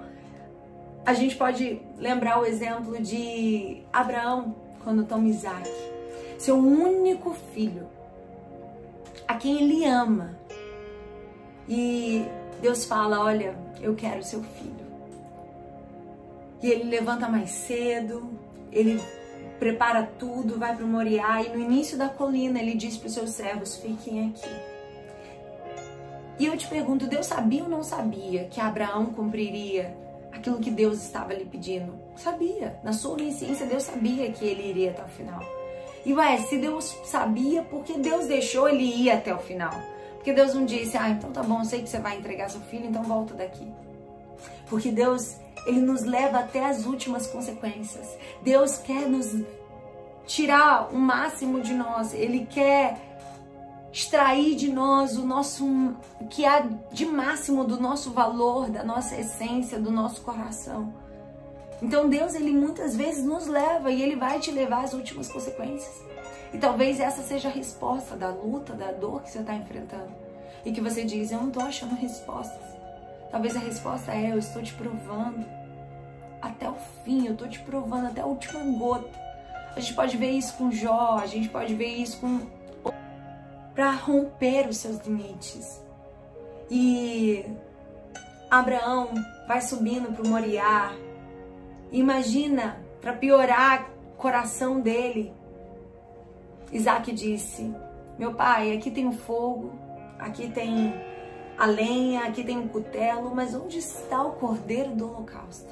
[1.06, 5.70] a gente pode lembrar o exemplo de Abraão quando toma Isaac,
[6.38, 7.88] seu único filho,
[9.28, 10.38] a quem ele ama.
[11.68, 12.26] E
[12.62, 14.81] Deus fala: Olha, eu quero seu filho.
[16.62, 18.30] E ele levanta mais cedo,
[18.72, 19.02] ele
[19.60, 23.32] prepara tudo, vai para Moriá e no início da colina ele diz para os seus
[23.32, 24.50] servos: Fiquem aqui.
[26.40, 29.96] E eu te pergunto: Deus sabia ou não sabia que Abraão cumpriria
[30.32, 31.94] aquilo que Deus estava lhe pedindo?
[32.16, 32.80] Sabia.
[32.84, 35.42] Na sua onisciência, Deus sabia que ele iria até o final.
[36.04, 39.74] E ué, se Deus sabia, por que Deus deixou ele ir até o final?
[40.16, 42.88] Porque Deus não disse, ah, então tá bom, sei que você vai entregar seu filho,
[42.88, 43.68] então volta daqui.
[44.72, 48.08] Porque Deus, ele nos leva até as últimas consequências.
[48.42, 49.36] Deus quer nos
[50.26, 52.14] tirar o máximo de nós.
[52.14, 52.98] Ele quer
[53.92, 55.66] extrair de nós o nosso
[56.30, 60.94] que há de máximo do nosso valor, da nossa essência, do nosso coração.
[61.82, 66.02] Então Deus, ele muitas vezes nos leva e ele vai te levar às últimas consequências.
[66.54, 70.14] E talvez essa seja a resposta da luta, da dor que você está enfrentando.
[70.64, 72.71] E que você diz, eu não estou achando respostas.
[73.32, 75.46] Talvez a resposta é, eu estou te provando
[76.42, 79.20] até o fim, eu estou te provando até a última gota.
[79.76, 82.42] A gente pode ver isso com Jó, a gente pode ver isso com
[83.74, 85.82] para romper os seus limites.
[86.70, 87.46] E
[88.50, 89.10] Abraão
[89.48, 90.92] vai subindo para o Moriá,
[91.92, 95.34] Imagina, para piorar o coração dele,
[96.72, 97.70] Isaac disse:
[98.18, 99.74] Meu pai, aqui tem o fogo,
[100.18, 100.94] aqui tem
[101.62, 105.70] a lenha, aqui tem o cutelo, mas onde está o cordeiro do holocausto?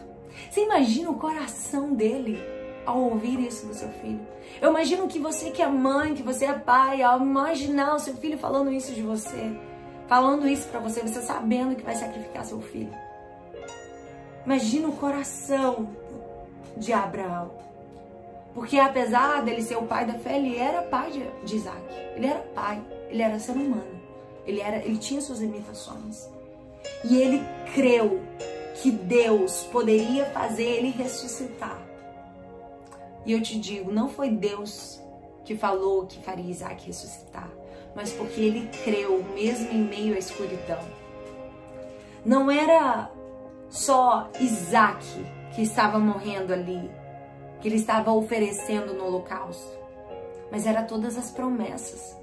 [0.48, 2.40] Você imagina o coração dele
[2.86, 4.20] ao ouvir isso do seu filho?
[4.62, 8.14] Eu imagino que você que é mãe, que você é pai, ao imaginar o seu
[8.18, 9.60] filho falando isso de você,
[10.08, 12.94] falando isso para você, você sabendo que vai sacrificar seu filho.
[14.46, 15.90] Imagina o coração
[16.78, 17.50] de Abraão.
[18.54, 21.10] Porque apesar dele ser o pai da fé, ele era pai
[21.44, 21.82] de Isaac.
[22.16, 22.80] Ele era pai,
[23.10, 23.99] ele era ser humano.
[24.46, 26.28] Ele, era, ele tinha suas limitações.
[27.04, 28.22] E ele creu
[28.82, 31.80] que Deus poderia fazer ele ressuscitar.
[33.26, 35.00] E eu te digo, não foi Deus
[35.44, 37.50] que falou que faria Isaac ressuscitar,
[37.96, 40.80] mas porque ele creu mesmo em meio à escuridão.
[42.26, 43.12] Não era
[43.70, 45.06] só Isaac
[45.54, 46.90] que estava morrendo ali,
[47.60, 49.78] que ele estava oferecendo no holocausto,
[50.52, 52.18] mas era todas as promessas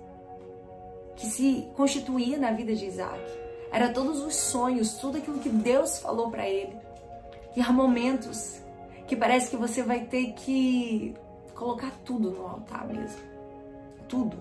[1.16, 3.20] que se constituía na vida de Isaac.
[3.72, 6.76] Era todos os sonhos, tudo aquilo que Deus falou para ele.
[7.56, 8.60] E há momentos
[9.06, 11.14] que parece que você vai ter que
[11.54, 13.20] colocar tudo no altar mesmo.
[14.08, 14.36] Tudo.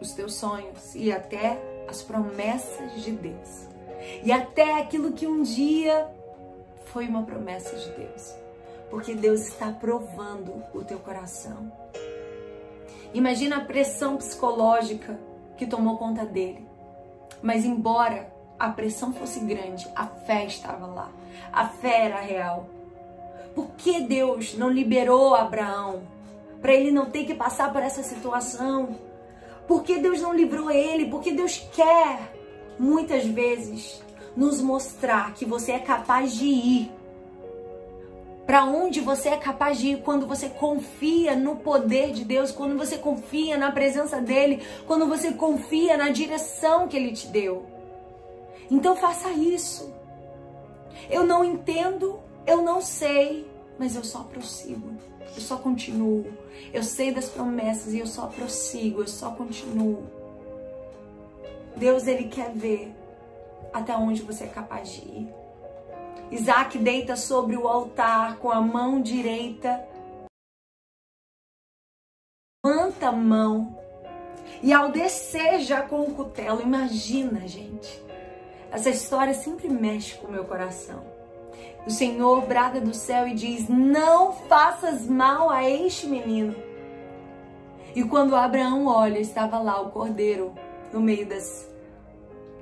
[0.00, 1.58] Os teus sonhos e até
[1.88, 3.66] as promessas de Deus.
[4.22, 6.08] E até aquilo que um dia
[6.86, 8.34] foi uma promessa de Deus.
[8.90, 11.72] Porque Deus está provando o teu coração.
[13.14, 15.18] Imagina a pressão psicológica
[15.56, 16.66] que tomou conta dele.
[17.42, 21.10] Mas embora a pressão fosse grande, a fé estava lá.
[21.52, 22.66] A fé era real.
[23.54, 26.02] Por que Deus não liberou Abraão
[26.60, 28.96] para ele não ter que passar por essa situação?
[29.66, 31.06] Por que Deus não livrou ele?
[31.06, 32.32] Porque Deus quer
[32.78, 34.02] muitas vezes
[34.36, 36.92] nos mostrar que você é capaz de ir.
[38.46, 42.78] Para onde você é capaz de ir quando você confia no poder de Deus, quando
[42.78, 47.66] você confia na presença dele, quando você confia na direção que ele te deu.
[48.70, 49.92] Então faça isso.
[51.10, 54.94] Eu não entendo, eu não sei, mas eu só prossigo.
[55.34, 56.24] Eu só continuo.
[56.72, 60.04] Eu sei das promessas e eu só prossigo, eu só continuo.
[61.76, 62.94] Deus ele quer ver
[63.72, 65.45] até onde você é capaz de ir.
[66.30, 69.86] Isaac deita sobre o altar com a mão direita,
[72.64, 73.78] levanta a mão
[74.62, 78.02] e ao descer já com o cutelo, imagina, gente,
[78.70, 81.04] essa história sempre mexe com o meu coração.
[81.86, 86.54] O Senhor brada do céu e diz: Não faças mal a este menino.
[87.94, 90.52] E quando Abraão olha, estava lá o cordeiro
[90.92, 91.68] no meio das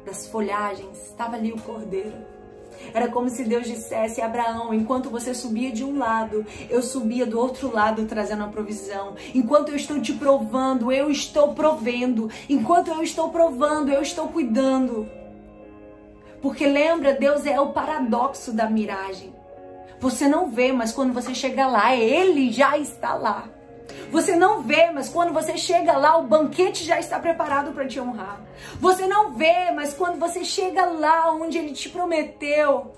[0.04, 2.33] das folhagens, estava ali o cordeiro.
[2.92, 7.38] Era como se Deus dissesse Abraão: enquanto você subia de um lado, eu subia do
[7.38, 9.14] outro lado trazendo a provisão.
[9.34, 12.30] Enquanto eu estou te provando, eu estou provendo.
[12.48, 15.08] Enquanto eu estou provando, eu estou cuidando.
[16.40, 19.32] Porque lembra, Deus é o paradoxo da miragem.
[19.98, 23.53] Você não vê, mas quando você chega lá, ele já está lá.
[24.10, 28.00] Você não vê, mas quando você chega lá, o banquete já está preparado para te
[28.00, 28.40] honrar.
[28.80, 32.92] Você não vê, mas quando você chega lá onde ele te prometeu.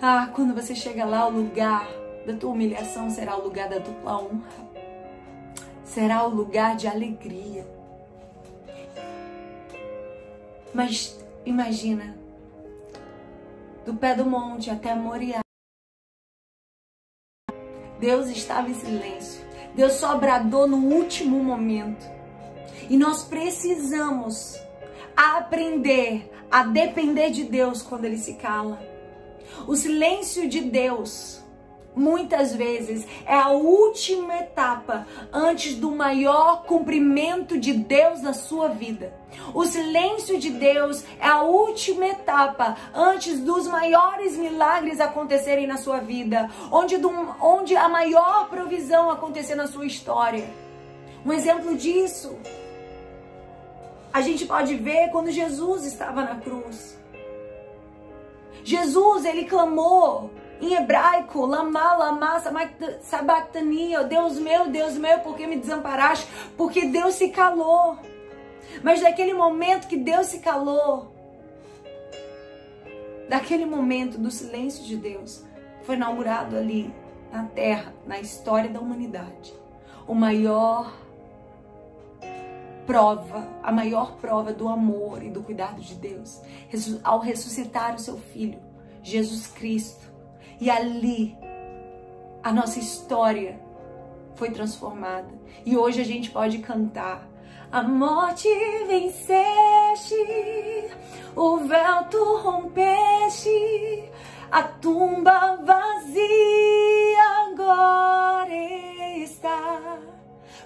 [0.00, 1.86] Ah, quando você chega lá, o lugar
[2.26, 4.70] da tua humilhação será o lugar da dupla honra.
[5.84, 7.66] Será o lugar de alegria.
[10.72, 12.16] Mas imagina,
[13.84, 15.40] do pé do monte até Moriá.
[18.00, 19.40] Deus estava em silêncio.
[19.74, 22.04] Deus só bradou no último momento.
[22.88, 24.58] E nós precisamos
[25.14, 28.82] aprender a depender de Deus quando ele se cala.
[29.68, 31.42] O silêncio de Deus
[31.94, 39.12] muitas vezes é a última etapa antes do maior cumprimento de Deus na sua vida.
[39.54, 45.98] O silêncio de Deus é a última etapa antes dos maiores milagres acontecerem na sua
[45.98, 47.10] vida, onde, do,
[47.40, 50.48] onde a maior provisão acontecer na sua história.
[51.24, 52.38] Um exemplo disso,
[54.12, 56.98] a gente pode ver quando Jesus estava na cruz.
[58.62, 60.30] Jesus, ele clamou
[60.60, 62.42] em hebraico, lama, lama,
[63.00, 66.28] sabactania, Deus meu, Deus meu, por que me desamparaste?
[66.56, 67.98] Porque Deus se calou.
[68.82, 71.14] Mas daquele momento que Deus se calou,
[73.28, 75.44] daquele momento do silêncio de Deus,
[75.82, 76.92] foi inaugurado ali
[77.32, 79.54] na terra, na história da humanidade,
[80.06, 80.92] o maior
[82.86, 86.40] prova, a maior prova do amor e do cuidado de Deus,
[87.04, 88.58] ao ressuscitar o seu filho,
[89.02, 90.09] Jesus Cristo,
[90.60, 91.36] e ali
[92.42, 93.60] a nossa história
[94.34, 95.28] foi transformada.
[95.64, 97.28] E hoje a gente pode cantar.
[97.72, 98.48] A morte
[98.86, 100.14] venceste,
[101.36, 104.10] o véu tu rompeste,
[104.50, 108.54] a tumba vazia agora
[109.18, 109.98] está,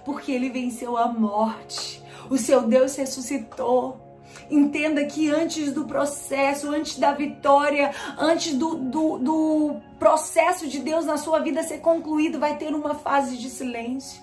[0.04, 2.02] porque ele venceu a morte.
[2.30, 4.03] O seu Deus ressuscitou.
[4.50, 11.04] Entenda que antes do processo, antes da vitória, antes do, do, do processo de Deus
[11.04, 14.22] na sua vida ser concluído, vai ter uma fase de silêncio.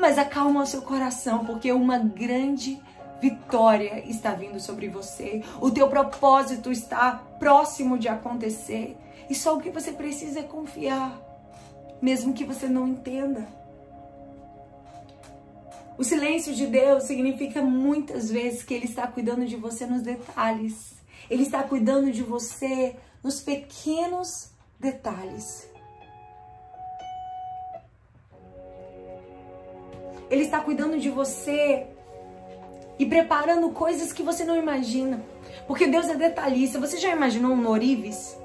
[0.00, 2.80] Mas acalma o seu coração, porque uma grande
[3.20, 5.42] vitória está vindo sobre você.
[5.60, 8.96] O teu propósito está próximo de acontecer.
[9.30, 11.16] E só o que você precisa é confiar,
[12.00, 13.46] mesmo que você não entenda.
[15.98, 20.94] O silêncio de Deus significa muitas vezes que Ele está cuidando de você nos detalhes.
[21.28, 25.68] Ele está cuidando de você nos pequenos detalhes.
[30.30, 31.86] Ele está cuidando de você
[32.98, 35.22] e preparando coisas que você não imagina.
[35.66, 36.80] Porque Deus é detalhista.
[36.80, 38.36] Você já imaginou um Norives?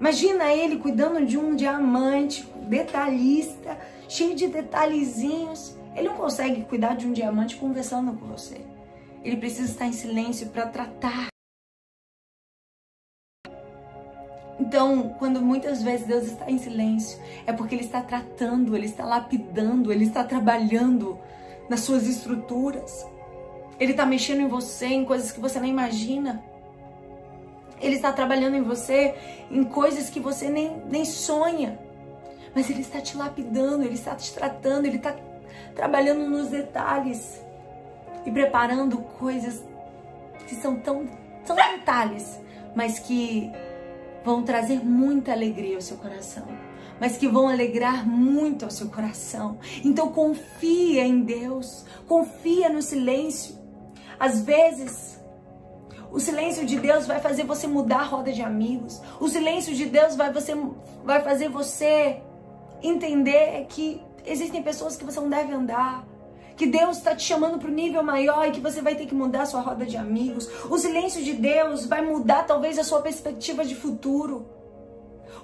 [0.00, 5.75] Imagina ele cuidando de um diamante detalhista, cheio de detalhezinhos.
[5.96, 8.60] Ele não consegue cuidar de um diamante conversando com você.
[9.24, 11.28] Ele precisa estar em silêncio para tratar.
[14.60, 19.06] Então, quando muitas vezes Deus está em silêncio, é porque Ele está tratando, Ele está
[19.06, 21.18] lapidando, Ele está trabalhando
[21.68, 23.06] nas suas estruturas.
[23.80, 26.44] Ele está mexendo em você em coisas que você nem imagina.
[27.80, 29.14] Ele está trabalhando em você
[29.50, 31.78] em coisas que você nem, nem sonha.
[32.54, 35.14] Mas Ele está te lapidando, Ele está te tratando, Ele está
[35.76, 37.40] trabalhando nos detalhes
[38.24, 39.62] e preparando coisas
[40.48, 41.06] que são tão,
[41.44, 42.40] tão detalhes,
[42.74, 43.52] mas que
[44.24, 46.46] vão trazer muita alegria ao seu coração,
[46.98, 49.58] mas que vão alegrar muito ao seu coração.
[49.84, 53.56] Então confia em Deus, confia no silêncio.
[54.18, 55.20] Às vezes,
[56.10, 59.00] o silêncio de Deus vai fazer você mudar a roda de amigos.
[59.20, 60.54] O silêncio de Deus vai, você,
[61.04, 62.22] vai fazer você
[62.82, 66.04] entender que existem pessoas que você não deve andar.
[66.56, 69.14] Que Deus está te chamando para o nível maior e que você vai ter que
[69.14, 70.48] mudar a sua roda de amigos.
[70.70, 74.48] O silêncio de Deus vai mudar talvez a sua perspectiva de futuro.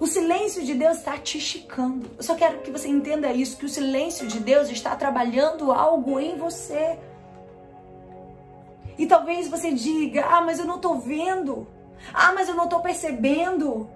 [0.00, 2.10] O silêncio de Deus está te esticando.
[2.16, 6.18] Eu só quero que você entenda isso, que o silêncio de Deus está trabalhando algo
[6.18, 6.98] em você.
[8.98, 11.68] E talvez você diga: "Ah, mas eu não estou vendo.
[12.12, 13.88] Ah, mas eu não estou percebendo."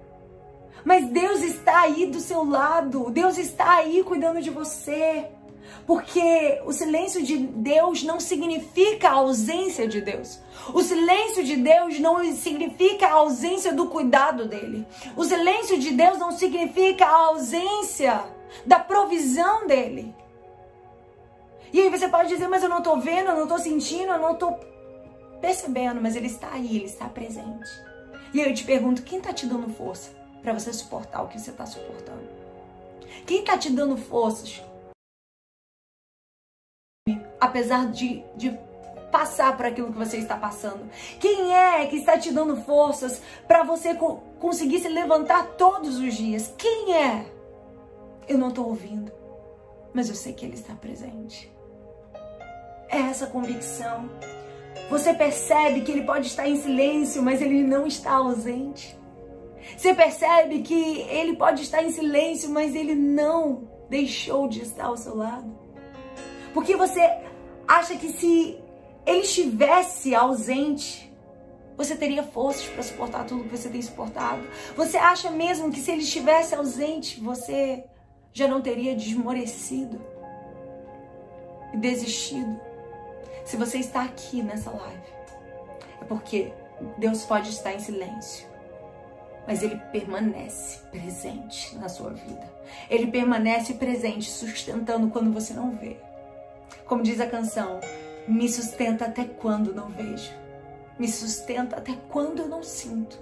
[0.87, 5.25] Mas Deus está aí do seu lado, Deus está aí cuidando de você.
[5.85, 10.39] Porque o silêncio de Deus não significa a ausência de Deus.
[10.73, 14.87] O silêncio de Deus não significa a ausência do cuidado dele.
[15.17, 18.23] O silêncio de Deus não significa a ausência
[18.65, 20.15] da provisão dele.
[21.73, 24.19] E aí você pode dizer, mas eu não estou vendo, eu não estou sentindo, eu
[24.19, 24.57] não estou
[25.41, 27.69] percebendo, mas ele está aí, ele está presente.
[28.33, 30.16] E eu te pergunto, quem está te dando força?
[30.41, 32.27] Para você suportar o que você está suportando?
[33.25, 34.61] Quem está te dando forças?
[37.39, 38.57] Apesar de, de
[39.11, 40.89] passar por aquilo que você está passando?
[41.19, 46.13] Quem é que está te dando forças para você co conseguir se levantar todos os
[46.13, 46.53] dias?
[46.57, 47.25] Quem é?
[48.27, 49.11] Eu não estou ouvindo,
[49.93, 51.51] mas eu sei que Ele está presente.
[52.89, 54.09] É essa convicção.
[54.89, 58.96] Você percebe que Ele pode estar em silêncio, mas Ele não está ausente.
[59.75, 64.97] Você percebe que ele pode estar em silêncio, mas ele não deixou de estar ao
[64.97, 65.57] seu lado.
[66.53, 67.01] Porque você
[67.67, 68.57] acha que se
[69.05, 71.07] ele estivesse ausente,
[71.77, 74.41] Você teria forças para suportar tudo que você tem suportado?
[74.75, 77.85] Você acha mesmo que se ele estivesse ausente, você
[78.33, 80.01] já não teria desmorecido
[81.71, 82.59] e desistido?
[83.45, 85.13] Se você está aqui nessa live,
[86.01, 86.51] é porque
[86.97, 88.46] Deus pode estar em silêncio,
[89.47, 92.47] mas Ele permanece presente na sua vida.
[92.89, 95.97] Ele permanece presente, sustentando quando você não vê.
[96.85, 97.79] Como diz a canção,
[98.27, 100.31] me sustenta até quando não vejo
[100.99, 103.19] me sustenta até quando eu não sinto.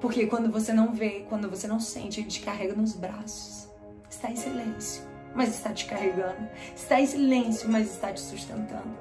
[0.00, 3.68] Porque quando você não vê, quando você não sente, ele te carrega nos braços.
[4.08, 5.02] Está em silêncio,
[5.34, 6.48] mas está te carregando.
[6.74, 8.96] Está em silêncio, mas está te sustentando.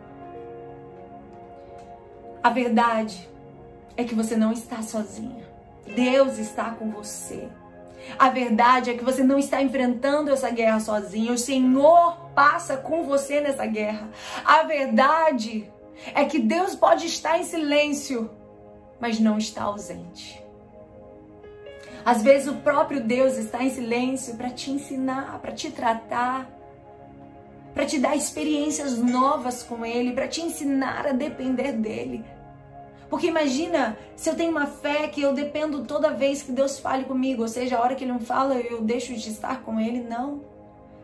[2.43, 3.27] A verdade
[3.95, 5.45] é que você não está sozinha.
[5.95, 7.47] Deus está com você.
[8.17, 11.33] A verdade é que você não está enfrentando essa guerra sozinha.
[11.33, 14.09] O Senhor passa com você nessa guerra.
[14.45, 15.71] A verdade
[16.13, 18.29] é que Deus pode estar em silêncio,
[18.99, 20.41] mas não está ausente.
[22.05, 26.49] Às vezes o próprio Deus está em silêncio para te ensinar, para te tratar,
[27.73, 32.23] para te dar experiências novas com Ele, para te ensinar a depender dele.
[33.09, 37.05] Porque imagina se eu tenho uma fé que eu dependo toda vez que Deus fale
[37.05, 40.01] comigo, ou seja, a hora que Ele não fala eu deixo de estar com Ele,
[40.01, 40.41] não.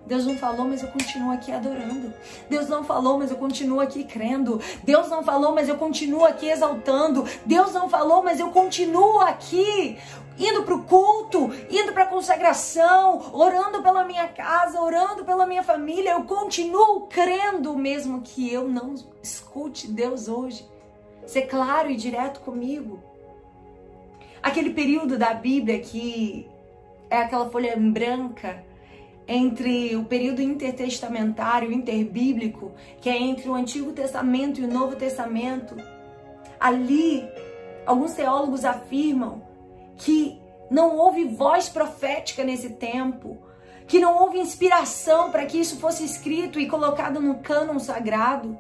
[0.06, 2.14] Deus não falou, mas eu continuo aqui adorando.
[2.50, 4.60] Deus não falou, mas eu continuo aqui crendo.
[4.84, 7.26] Deus não falou, mas eu continuo aqui exaltando.
[7.46, 9.98] Deus não falou, mas eu continuo aqui
[10.38, 15.64] indo para o culto, indo para a consagração, orando pela minha casa, orando pela minha
[15.64, 16.12] família.
[16.12, 20.73] Eu continuo crendo, mesmo que eu não escute Deus hoje.
[21.26, 23.02] Ser claro e direto comigo.
[24.42, 26.48] Aquele período da Bíblia que
[27.10, 28.64] é aquela folha branca
[29.28, 35.78] entre o período intertestamentário, interbíblico, que é entre o Antigo Testamento e o Novo Testamento,
[36.60, 37.28] ali
[37.86, 39.42] alguns teólogos afirmam
[39.98, 43.38] que não houve voz profética nesse tempo,
[43.88, 48.58] que não houve inspiração para que isso fosse escrito e colocado no cânon sagrado.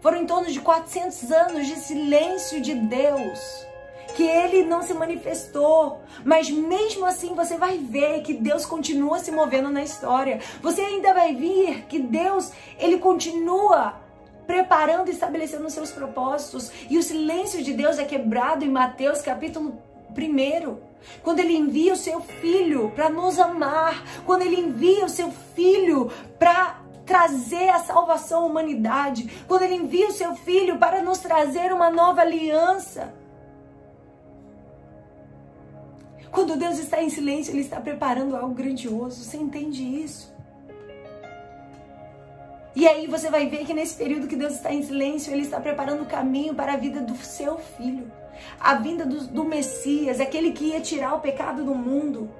[0.00, 3.70] Foram em torno de 400 anos de silêncio de Deus
[4.14, 6.00] que ele não se manifestou.
[6.24, 10.40] Mas mesmo assim você vai ver que Deus continua se movendo na história.
[10.60, 14.00] Você ainda vai ver que Deus, ele continua
[14.46, 16.72] preparando e estabelecendo os seus propósitos.
[16.90, 19.78] E o silêncio de Deus é quebrado em Mateus capítulo
[20.10, 20.90] 1.
[21.22, 26.10] Quando ele envia o seu filho para nos amar, quando ele envia o seu filho
[26.38, 26.79] para
[27.10, 31.90] trazer a salvação à humanidade, quando ele envia o seu filho para nos trazer uma
[31.90, 33.12] nova aliança.
[36.30, 39.24] Quando Deus está em silêncio, Ele está preparando algo grandioso.
[39.24, 40.32] Você entende isso?
[42.76, 45.58] E aí você vai ver que nesse período que Deus está em silêncio, Ele está
[45.58, 48.08] preparando o caminho para a vida do seu filho.
[48.60, 52.30] A vinda do, do Messias, aquele que ia tirar o pecado do mundo.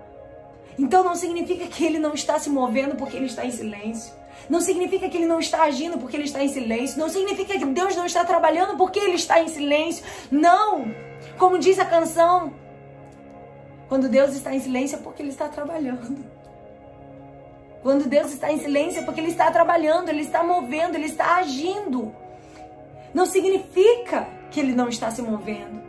[0.78, 4.19] Então não significa que Ele não está se movendo porque Ele está em silêncio.
[4.48, 6.98] Não significa que ele não está agindo porque ele está em silêncio.
[6.98, 10.04] Não significa que Deus não está trabalhando porque ele está em silêncio.
[10.30, 10.92] Não!
[11.38, 12.52] Como diz a canção,
[13.90, 16.24] quando Deus está em silêncio é porque Ele está trabalhando.
[17.82, 21.36] Quando Deus está em silêncio é porque Ele está trabalhando, Ele está movendo, Ele está
[21.38, 22.14] agindo.
[23.12, 25.79] Não significa que Ele não está se movendo.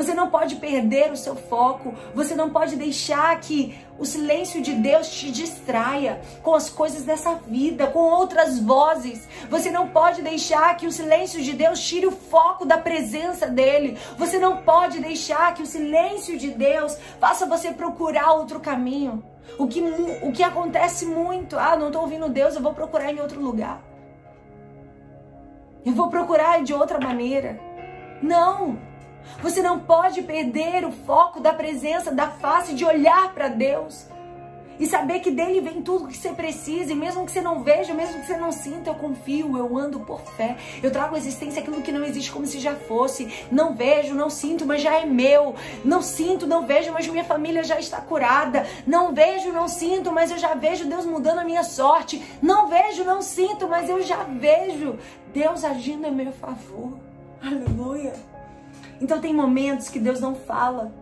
[0.00, 1.94] Você não pode perder o seu foco.
[2.14, 7.34] Você não pode deixar que o silêncio de Deus te distraia com as coisas dessa
[7.34, 9.28] vida, com outras vozes.
[9.50, 13.98] Você não pode deixar que o silêncio de Deus tire o foco da presença dele.
[14.16, 19.22] Você não pode deixar que o silêncio de Deus faça você procurar outro caminho.
[19.58, 19.82] O que,
[20.22, 23.82] o que acontece muito, ah, não estou ouvindo Deus, eu vou procurar em outro lugar.
[25.84, 27.60] Eu vou procurar de outra maneira.
[28.22, 28.89] Não!
[29.42, 34.06] Você não pode perder o foco da presença, da face, de olhar para Deus.
[34.80, 37.92] E saber que dele vem tudo que você precisa, e mesmo que você não veja,
[37.92, 40.56] mesmo que você não sinta, eu confio, eu ando por fé.
[40.82, 43.30] Eu trago à existência aquilo que não existe como se já fosse.
[43.52, 45.54] Não vejo, não sinto, mas já é meu.
[45.84, 48.66] Não sinto, não vejo, mas minha família já está curada.
[48.86, 52.24] Não vejo, não sinto, mas eu já vejo Deus mudando a minha sorte.
[52.40, 54.98] Não vejo, não sinto, mas eu já vejo
[55.34, 56.96] Deus agindo em meu favor.
[57.42, 58.14] Aleluia.
[59.00, 60.92] Então tem momentos que Deus não fala,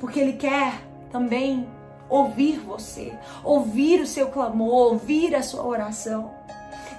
[0.00, 1.66] porque Ele quer também
[2.08, 3.12] ouvir você,
[3.42, 6.30] ouvir o seu clamor, ouvir a sua oração.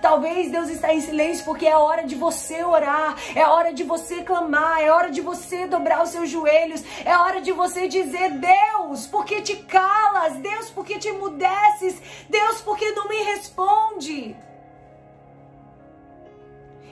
[0.02, 4.22] Talvez Deus está em silêncio porque é hora de você orar, é hora de você
[4.24, 9.08] clamar, é hora de você dobrar os seus joelhos, é hora de você dizer: Deus,
[9.08, 10.36] por que te calas?
[10.36, 12.00] Deus, por que te emudeces?
[12.30, 14.36] Deus, por que não me responde?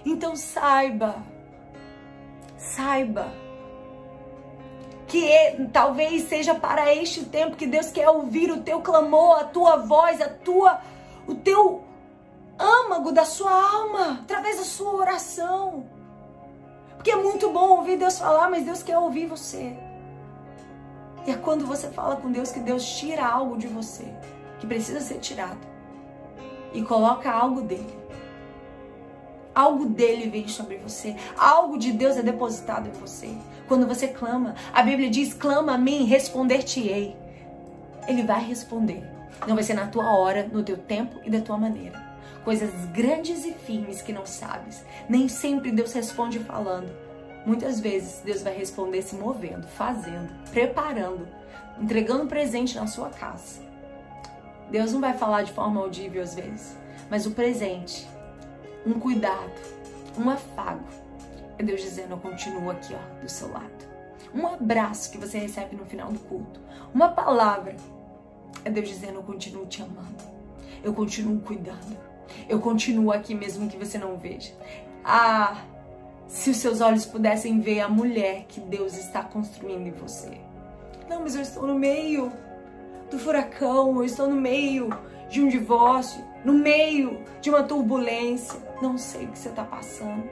[0.06, 1.33] Então saiba
[2.64, 3.28] saiba
[5.08, 5.30] que
[5.72, 10.20] talvez seja para este tempo que Deus quer ouvir o teu clamor, a tua voz,
[10.22, 10.82] a tua
[11.28, 11.84] o teu
[12.60, 15.86] âmago da sua alma, através da sua oração.
[16.96, 19.78] Porque é muito bom ouvir Deus falar, mas Deus quer ouvir você.
[21.26, 24.06] E é quando você fala com Deus que Deus tira algo de você,
[24.60, 25.66] que precisa ser tirado,
[26.74, 28.03] e coloca algo dele.
[29.56, 33.30] Algo dele vem sobre você, algo de Deus é depositado em você.
[33.68, 37.16] Quando você clama, a Bíblia diz: clama a mim, responder-te-ei.
[38.08, 39.04] Ele vai responder.
[39.48, 42.02] Não vai ser na tua hora, no teu tempo e da tua maneira.
[42.44, 44.84] Coisas grandes e firmes que não sabes.
[45.08, 46.92] Nem sempre Deus responde falando.
[47.46, 51.28] Muitas vezes Deus vai responder se movendo, fazendo, preparando,
[51.80, 53.62] entregando presente na sua casa.
[54.70, 56.78] Deus não vai falar de forma audível às vezes,
[57.10, 58.08] mas o presente,
[58.86, 59.54] um cuidado,
[60.18, 60.86] um afago,
[61.58, 63.94] é Deus dizendo: Eu continuo aqui ó, do seu lado.
[64.34, 66.60] Um abraço que você recebe no final do culto,
[66.94, 67.76] uma palavra,
[68.66, 70.24] é Deus dizendo: Eu continuo te amando,
[70.84, 71.98] eu continuo cuidando,
[72.50, 74.54] eu continuo aqui mesmo que você não veja.
[75.04, 75.64] Ah,
[76.28, 80.40] se os seus olhos pudessem ver a mulher que Deus está construindo em você.
[81.10, 82.32] Não, mas eu estou no meio
[83.12, 84.90] do furacão, eu estou no meio
[85.30, 88.60] de um divórcio, no meio de uma turbulência.
[88.82, 90.24] Não sei o que você está passando.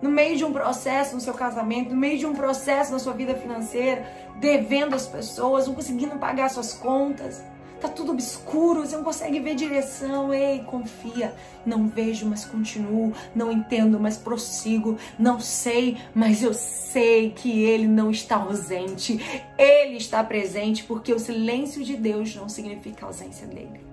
[0.00, 3.14] No meio de um processo no seu casamento, no meio de um processo na sua
[3.14, 4.06] vida financeira,
[4.36, 7.42] devendo as pessoas, não conseguindo pagar suas contas
[7.80, 10.32] Tá tudo obscuro, você não consegue ver direção.
[10.32, 11.34] Ei, confia.
[11.64, 13.12] Não vejo, mas continuo.
[13.34, 14.96] Não entendo, mas prossigo.
[15.18, 19.20] Não sei, mas eu sei que ele não está ausente.
[19.58, 23.85] Ele está presente porque o silêncio de Deus não significa ausência dele.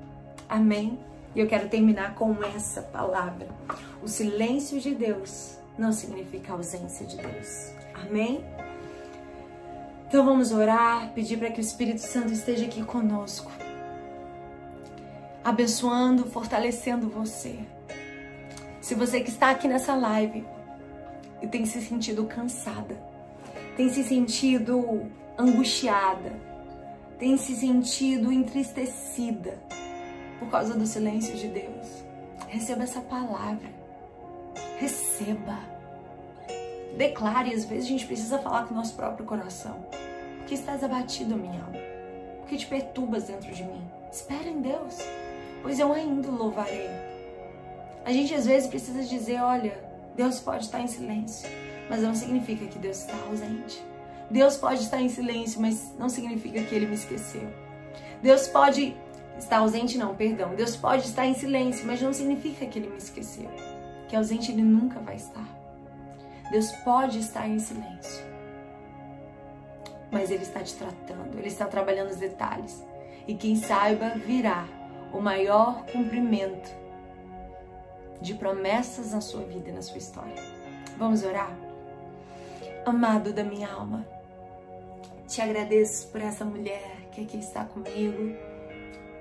[0.54, 1.00] Amém?
[1.34, 3.48] E eu quero terminar com essa palavra.
[4.04, 7.72] O silêncio de Deus não significa ausência de Deus.
[7.96, 8.46] Amém?
[10.08, 13.52] Então vamos orar, pedir para que o Espírito Santo esteja aqui conosco
[15.44, 17.58] abençoando, fortalecendo você.
[18.80, 20.46] Se você que está aqui nessa live
[21.42, 22.96] e tem se sentido cansada,
[23.76, 26.32] tem se sentido angustiada,
[27.18, 29.58] tem se sentido entristecida
[30.44, 32.04] por causa do silêncio de Deus,
[32.48, 33.70] receba essa palavra.
[34.80, 35.58] Receba.
[36.98, 39.86] Declare, às vezes a gente precisa falar com o nosso próprio coração.
[40.40, 41.80] Por que estás abatido, minha alma?
[42.40, 43.82] Por que te perturbas dentro de mim?
[44.12, 45.00] Espera em Deus
[45.64, 46.90] pois eu ainda louvarei.
[48.06, 49.82] A gente às vezes precisa dizer, olha,
[50.16, 51.50] Deus pode estar em silêncio,
[51.90, 53.82] mas não significa que Deus está ausente.
[54.30, 57.48] Deus pode estar em silêncio, mas não significa que ele me esqueceu.
[58.22, 58.96] Deus pode
[59.38, 60.56] estar ausente, não, perdão.
[60.56, 63.50] Deus pode estar em silêncio, mas não significa que ele me esqueceu.
[64.08, 65.48] Que ausente ele nunca vai estar.
[66.52, 68.24] Deus pode estar em silêncio,
[70.12, 72.84] mas ele está te tratando, ele está trabalhando os detalhes.
[73.28, 74.68] E quem saiba virá
[75.12, 76.70] o maior cumprimento
[78.22, 80.36] de promessas na sua vida na sua história.
[80.98, 81.56] Vamos orar?
[82.86, 84.06] Amado da minha alma,
[85.28, 88.36] te agradeço por essa mulher que aqui está comigo,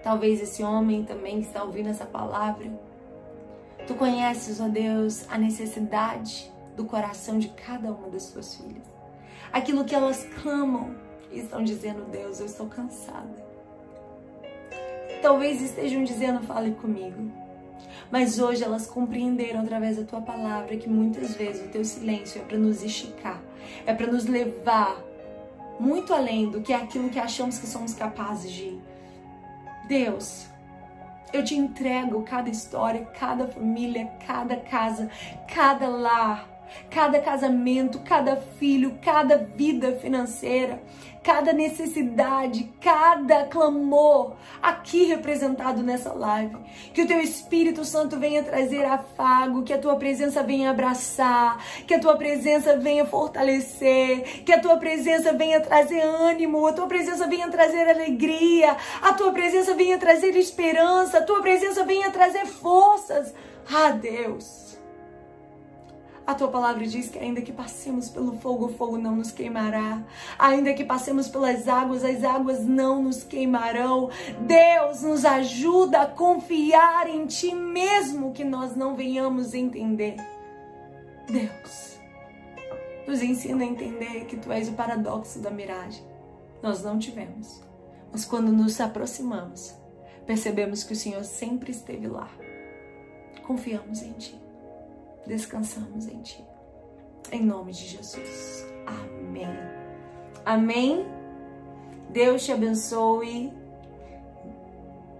[0.03, 2.71] talvez esse homem também que está ouvindo essa palavra.
[3.87, 8.85] Tu conheces, ó Deus, a necessidade do coração de cada uma das suas filhas.
[9.53, 10.95] Aquilo que elas clamam
[11.31, 13.53] e estão dizendo, Deus, eu estou cansada
[15.23, 17.31] talvez estejam dizendo fale comigo.
[18.11, 22.45] Mas hoje elas compreenderam através da tua palavra que muitas vezes o teu silêncio é
[22.45, 23.41] para nos esticar,
[23.87, 25.01] é para nos levar
[25.81, 28.81] muito além do que é aquilo que achamos que somos capazes de ir.
[29.93, 30.47] Deus,
[31.35, 35.11] eu te entrego cada história, cada família, cada casa,
[35.47, 36.49] cada lar,
[36.89, 40.83] cada casamento, cada filho, cada vida financeira,
[41.23, 46.57] cada necessidade, cada clamor aqui representado nessa live.
[46.93, 51.95] Que o teu Espírito Santo venha trazer afago, que a tua presença venha abraçar, que
[51.95, 57.27] a tua presença venha fortalecer, que a tua presença venha trazer ânimo, a tua presença
[57.27, 63.33] venha trazer alegria, a tua presença venha trazer esperança, a tua presença venha trazer forças.
[63.71, 64.62] Ah, Deus.
[66.25, 70.03] A tua palavra diz que ainda que passemos pelo fogo, o fogo não nos queimará.
[70.39, 74.09] Ainda que passemos pelas águas, as águas não nos queimarão.
[74.41, 80.17] Deus nos ajuda a confiar em ti mesmo que nós não venhamos entender.
[81.29, 81.99] Deus,
[83.07, 86.05] nos ensina a entender que tu és o paradoxo da miragem.
[86.63, 87.61] Nós não tivemos,
[88.13, 89.75] mas quando nos aproximamos,
[90.25, 92.31] percebemos que o Senhor sempre esteve lá.
[93.45, 94.42] Confiamos em ti
[95.27, 96.45] descansamos em Ti.
[97.31, 98.67] Em nome de Jesus.
[98.87, 99.49] Amém.
[100.45, 101.07] Amém.
[102.11, 103.53] Deus te abençoe.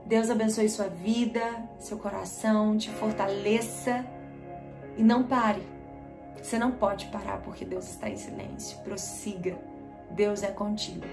[0.05, 1.41] Deus abençoe sua vida,
[1.79, 4.05] seu coração, te fortaleça
[4.97, 5.63] e não pare.
[6.43, 8.79] Você não pode parar porque Deus está em silêncio.
[8.81, 9.57] Prossiga.
[10.11, 11.07] Deus é contigo.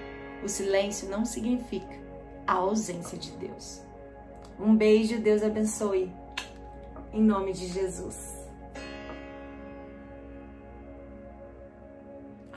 [0.43, 1.97] O silêncio não significa
[2.45, 3.81] a ausência de Deus.
[4.59, 6.11] Um beijo, Deus abençoe.
[7.13, 8.38] Em nome de Jesus.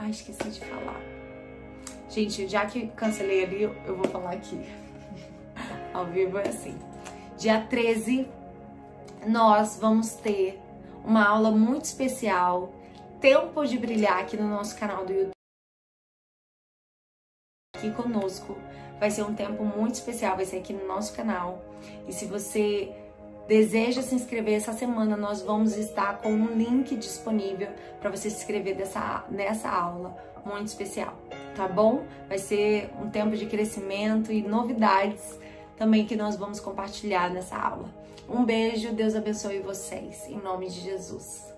[0.03, 1.01] Ai, esqueci de falar.
[2.11, 4.59] Gente, já que cancelei ali, eu vou falar aqui.
[5.95, 6.77] Ao vivo é assim.
[7.39, 8.29] Dia 13,
[9.29, 10.61] nós vamos ter
[11.05, 12.75] uma aula muito especial,
[13.21, 15.31] Tempo de Brilhar, aqui no nosso canal do YouTube.
[17.77, 18.59] Aqui conosco.
[18.99, 21.63] Vai ser um tempo muito especial, vai ser aqui no nosso canal.
[22.09, 22.93] E se você
[23.49, 27.69] deseja se inscrever essa semana, nós vamos estar com um link disponível
[28.01, 31.17] para você se inscrever dessa, nessa aula muito especial,
[31.55, 32.05] tá bom?
[32.29, 35.39] Vai ser um tempo de crescimento e novidades
[35.77, 37.89] também que nós vamos compartilhar nessa aula.
[38.29, 41.52] Um beijo, Deus abençoe vocês, em nome de Jesus.